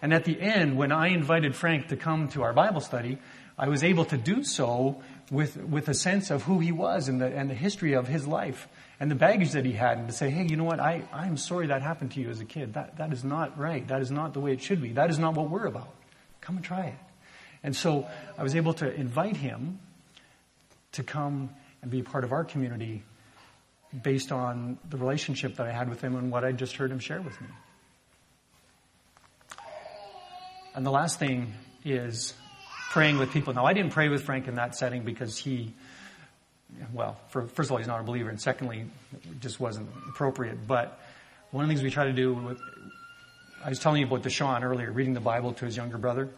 And 0.01 0.13
at 0.13 0.23
the 0.23 0.39
end, 0.39 0.77
when 0.77 0.93
I 0.93 1.09
invited 1.09 1.53
Frank 1.53 1.89
to 1.89 1.97
come 1.97 2.29
to 2.29 2.43
our 2.43 2.53
Bible 2.53 2.79
study, 2.79 3.17
I 3.57 3.67
was 3.67 3.83
able 3.83 4.05
to 4.05 4.17
do 4.17 4.41
so 4.45 5.01
with, 5.29 5.57
with 5.57 5.89
a 5.89 5.93
sense 5.93 6.31
of 6.31 6.43
who 6.43 6.59
he 6.59 6.71
was 6.71 7.09
and 7.09 7.19
the, 7.19 7.27
and 7.27 7.49
the 7.49 7.55
history 7.55 7.91
of 7.91 8.07
his 8.07 8.25
life 8.25 8.69
and 9.01 9.11
the 9.11 9.15
baggage 9.15 9.51
that 9.51 9.65
he 9.65 9.73
had 9.73 9.97
and 9.97 10.07
to 10.07 10.13
say, 10.13 10.29
hey, 10.29 10.47
you 10.49 10.55
know 10.55 10.63
what? 10.63 10.79
I, 10.79 11.03
I'm 11.11 11.35
sorry 11.35 11.67
that 11.67 11.81
happened 11.81 12.11
to 12.11 12.21
you 12.21 12.29
as 12.29 12.39
a 12.39 12.45
kid. 12.45 12.75
That, 12.75 12.99
that 12.99 13.11
is 13.11 13.25
not 13.25 13.59
right. 13.59 13.85
That 13.85 14.01
is 14.01 14.11
not 14.11 14.33
the 14.33 14.39
way 14.39 14.53
it 14.53 14.61
should 14.61 14.81
be. 14.81 14.93
That 14.93 15.09
is 15.09 15.19
not 15.19 15.33
what 15.33 15.49
we're 15.49 15.65
about. 15.65 15.93
Come 16.39 16.55
and 16.55 16.63
try 16.63 16.85
it. 16.85 17.04
And 17.65 17.75
so 17.75 18.07
I 18.37 18.43
was 18.43 18.55
able 18.55 18.73
to 18.75 18.93
invite 18.93 19.35
him 19.35 19.79
to 20.91 21.01
come 21.01 21.49
and 21.81 21.89
be 21.89 22.03
part 22.03 22.23
of 22.23 22.31
our 22.31 22.43
community 22.43 23.01
based 24.03 24.31
on 24.31 24.77
the 24.87 24.97
relationship 24.97 25.55
that 25.55 25.65
I 25.65 25.71
had 25.71 25.89
with 25.89 25.99
him 25.99 26.15
and 26.15 26.31
what 26.31 26.45
I 26.45 26.51
just 26.51 26.75
heard 26.75 26.91
him 26.91 26.99
share 26.99 27.23
with 27.23 27.41
me. 27.41 27.47
And 30.75 30.85
the 30.85 30.91
last 30.91 31.17
thing 31.17 31.55
is 31.83 32.35
praying 32.91 33.17
with 33.17 33.31
people. 33.31 33.51
Now, 33.55 33.65
I 33.65 33.73
didn't 33.73 33.93
pray 33.93 34.09
with 34.09 34.21
Frank 34.21 34.47
in 34.47 34.55
that 34.55 34.75
setting 34.75 35.01
because 35.01 35.35
he, 35.35 35.73
well, 36.93 37.17
for, 37.29 37.47
first 37.47 37.69
of 37.69 37.71
all, 37.71 37.79
he's 37.79 37.87
not 37.87 37.99
a 37.99 38.03
believer, 38.03 38.29
and 38.29 38.39
secondly, 38.39 38.85
it 39.11 39.39
just 39.39 39.59
wasn't 39.59 39.89
appropriate. 40.07 40.67
But 40.67 40.99
one 41.49 41.63
of 41.63 41.67
the 41.67 41.73
things 41.73 41.83
we 41.83 41.89
try 41.89 42.03
to 42.05 42.13
do 42.13 42.35
with, 42.35 42.59
I 43.63 43.69
was 43.69 43.79
telling 43.79 44.01
you 44.01 44.07
about 44.07 44.21
Deshaun 44.21 44.61
earlier, 44.61 44.91
reading 44.91 45.15
the 45.15 45.19
Bible 45.19 45.53
to 45.53 45.65
his 45.65 45.75
younger 45.75 45.97
brother. 45.97 46.29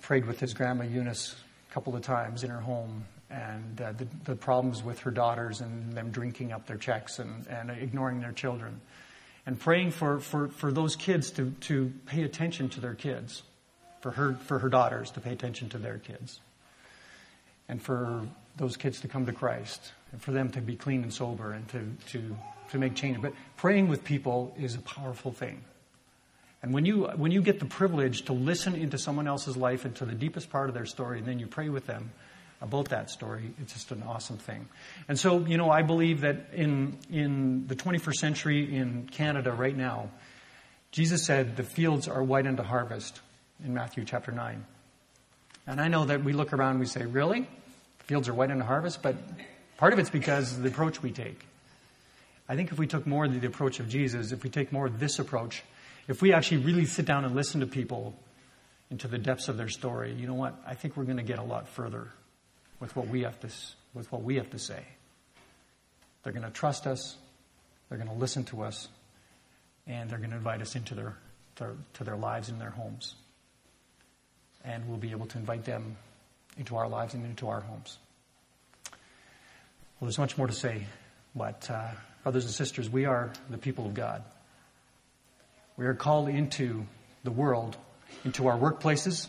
Prayed 0.00 0.26
with 0.26 0.40
his 0.40 0.54
grandma 0.54 0.84
Eunice 0.84 1.36
a 1.70 1.74
couple 1.74 1.94
of 1.94 2.02
times 2.02 2.44
in 2.44 2.50
her 2.50 2.60
home, 2.60 3.04
and 3.30 3.80
uh, 3.80 3.92
the, 3.92 4.06
the, 4.24 4.34
problems 4.34 4.82
with 4.82 4.98
her 5.00 5.10
daughters 5.10 5.60
and 5.60 5.92
them 5.92 6.10
drinking 6.10 6.52
up 6.52 6.66
their 6.66 6.76
checks 6.76 7.18
and, 7.18 7.46
and 7.48 7.70
ignoring 7.70 8.20
their 8.20 8.32
children 8.32 8.80
and 9.46 9.58
praying 9.58 9.90
for, 9.90 10.20
for, 10.20 10.48
for 10.48 10.72
those 10.72 10.96
kids 10.96 11.30
to, 11.32 11.50
to 11.60 11.92
pay 12.06 12.22
attention 12.22 12.68
to 12.70 12.80
their 12.80 12.94
kids, 12.94 13.42
for 14.00 14.12
her, 14.12 14.34
for 14.34 14.58
her 14.58 14.68
daughters 14.68 15.10
to 15.12 15.20
pay 15.20 15.32
attention 15.32 15.68
to 15.70 15.78
their 15.78 15.98
kids, 15.98 16.40
and 17.68 17.82
for 17.82 18.26
those 18.56 18.76
kids 18.76 19.00
to 19.00 19.08
come 19.08 19.26
to 19.26 19.32
Christ, 19.32 19.92
and 20.12 20.22
for 20.22 20.32
them 20.32 20.50
to 20.50 20.60
be 20.60 20.76
clean 20.76 21.02
and 21.02 21.12
sober 21.12 21.52
and 21.52 21.66
to, 21.68 21.90
to, 22.10 22.36
to 22.70 22.78
make 22.78 22.94
change. 22.94 23.20
But 23.20 23.32
praying 23.56 23.88
with 23.88 24.04
people 24.04 24.54
is 24.58 24.74
a 24.74 24.80
powerful 24.80 25.32
thing. 25.32 25.62
And 26.62 26.72
when 26.72 26.84
you, 26.84 27.04
when 27.16 27.32
you 27.32 27.42
get 27.42 27.58
the 27.58 27.66
privilege 27.66 28.22
to 28.26 28.32
listen 28.32 28.74
into 28.74 28.96
someone 28.98 29.26
else's 29.26 29.56
life 29.56 29.84
and 29.84 29.94
to 29.96 30.04
the 30.04 30.14
deepest 30.14 30.50
part 30.50 30.68
of 30.68 30.74
their 30.74 30.86
story, 30.86 31.18
and 31.18 31.26
then 31.26 31.38
you 31.38 31.46
pray 31.46 31.68
with 31.68 31.86
them, 31.86 32.12
about 32.62 32.90
that 32.90 33.10
story. 33.10 33.50
It's 33.60 33.72
just 33.72 33.90
an 33.90 34.04
awesome 34.04 34.38
thing. 34.38 34.68
And 35.08 35.18
so, 35.18 35.40
you 35.40 35.58
know, 35.58 35.68
I 35.68 35.82
believe 35.82 36.20
that 36.20 36.50
in, 36.54 36.96
in 37.10 37.66
the 37.66 37.74
21st 37.74 38.14
century 38.14 38.76
in 38.76 39.08
Canada 39.10 39.52
right 39.52 39.76
now, 39.76 40.10
Jesus 40.92 41.24
said 41.24 41.56
the 41.56 41.64
fields 41.64 42.06
are 42.06 42.22
white 42.22 42.46
unto 42.46 42.62
harvest 42.62 43.20
in 43.64 43.74
Matthew 43.74 44.04
chapter 44.04 44.30
9. 44.30 44.64
And 45.66 45.80
I 45.80 45.88
know 45.88 46.04
that 46.04 46.22
we 46.22 46.32
look 46.32 46.52
around 46.52 46.72
and 46.72 46.80
we 46.80 46.86
say, 46.86 47.04
really? 47.04 47.48
Fields 48.00 48.28
are 48.28 48.34
white 48.34 48.50
unto 48.50 48.64
harvest? 48.64 49.02
But 49.02 49.16
part 49.76 49.92
of 49.92 49.98
it's 49.98 50.10
because 50.10 50.56
of 50.56 50.62
the 50.62 50.68
approach 50.68 51.02
we 51.02 51.10
take. 51.10 51.44
I 52.48 52.56
think 52.56 52.70
if 52.70 52.78
we 52.78 52.86
took 52.86 53.06
more 53.06 53.24
of 53.24 53.40
the 53.40 53.46
approach 53.46 53.80
of 53.80 53.88
Jesus, 53.88 54.32
if 54.32 54.44
we 54.44 54.50
take 54.50 54.72
more 54.72 54.86
of 54.86 55.00
this 55.00 55.18
approach, 55.18 55.62
if 56.08 56.22
we 56.22 56.32
actually 56.32 56.58
really 56.58 56.84
sit 56.84 57.06
down 57.06 57.24
and 57.24 57.34
listen 57.34 57.60
to 57.60 57.66
people 57.66 58.14
into 58.90 59.08
the 59.08 59.18
depths 59.18 59.48
of 59.48 59.56
their 59.56 59.68
story, 59.68 60.12
you 60.12 60.26
know 60.26 60.34
what? 60.34 60.60
I 60.66 60.74
think 60.74 60.96
we're 60.96 61.04
going 61.04 61.18
to 61.18 61.22
get 61.22 61.38
a 61.38 61.44
lot 61.44 61.68
further 61.68 62.08
with 62.80 62.94
what 62.96 63.08
we 63.08 63.22
have 63.22 63.38
to, 63.40 63.48
with 63.94 64.10
what 64.10 64.22
we 64.22 64.36
have 64.36 64.50
to 64.50 64.58
say. 64.58 64.84
They're 66.22 66.32
going 66.32 66.44
to 66.44 66.50
trust 66.50 66.86
us, 66.86 67.16
they're 67.88 67.98
going 67.98 68.10
to 68.10 68.16
listen 68.16 68.44
to 68.44 68.62
us, 68.62 68.88
and 69.86 70.10
they're 70.10 70.18
going 70.18 70.30
to 70.30 70.36
invite 70.36 70.60
us 70.60 70.76
into 70.76 70.94
their, 70.94 71.16
their, 71.56 71.72
to 71.94 72.04
their 72.04 72.16
lives 72.16 72.48
and 72.48 72.60
their 72.60 72.70
homes. 72.70 73.14
And 74.64 74.88
we'll 74.88 74.98
be 74.98 75.10
able 75.10 75.26
to 75.26 75.38
invite 75.38 75.64
them 75.64 75.96
into 76.56 76.76
our 76.76 76.88
lives 76.88 77.14
and 77.14 77.24
into 77.24 77.48
our 77.48 77.60
homes. 77.60 77.98
Well, 78.90 80.06
there's 80.06 80.18
much 80.18 80.36
more 80.36 80.46
to 80.46 80.52
say, 80.52 80.86
but 81.34 81.68
uh, 81.70 81.88
brothers 82.22 82.44
and 82.44 82.52
sisters, 82.52 82.90
we 82.90 83.04
are 83.04 83.32
the 83.50 83.58
people 83.58 83.86
of 83.86 83.94
God. 83.94 84.22
We 85.76 85.86
are 85.86 85.94
called 85.94 86.28
into 86.28 86.86
the 87.24 87.30
world, 87.30 87.76
into 88.24 88.46
our 88.46 88.58
workplaces, 88.58 89.28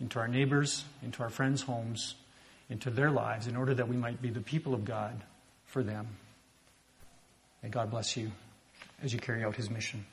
into 0.00 0.18
our 0.18 0.28
neighbors, 0.28 0.84
into 1.02 1.22
our 1.22 1.30
friends' 1.30 1.62
homes, 1.62 2.14
into 2.68 2.90
their 2.90 3.10
lives 3.10 3.46
in 3.46 3.56
order 3.56 3.74
that 3.74 3.88
we 3.88 3.96
might 3.96 4.20
be 4.20 4.30
the 4.30 4.40
people 4.40 4.74
of 4.74 4.84
God 4.84 5.22
for 5.66 5.82
them. 5.82 6.06
May 7.62 7.68
God 7.68 7.90
bless 7.90 8.16
you 8.16 8.32
as 9.02 9.12
you 9.12 9.18
carry 9.18 9.44
out 9.44 9.56
his 9.56 9.70
mission. 9.70 10.04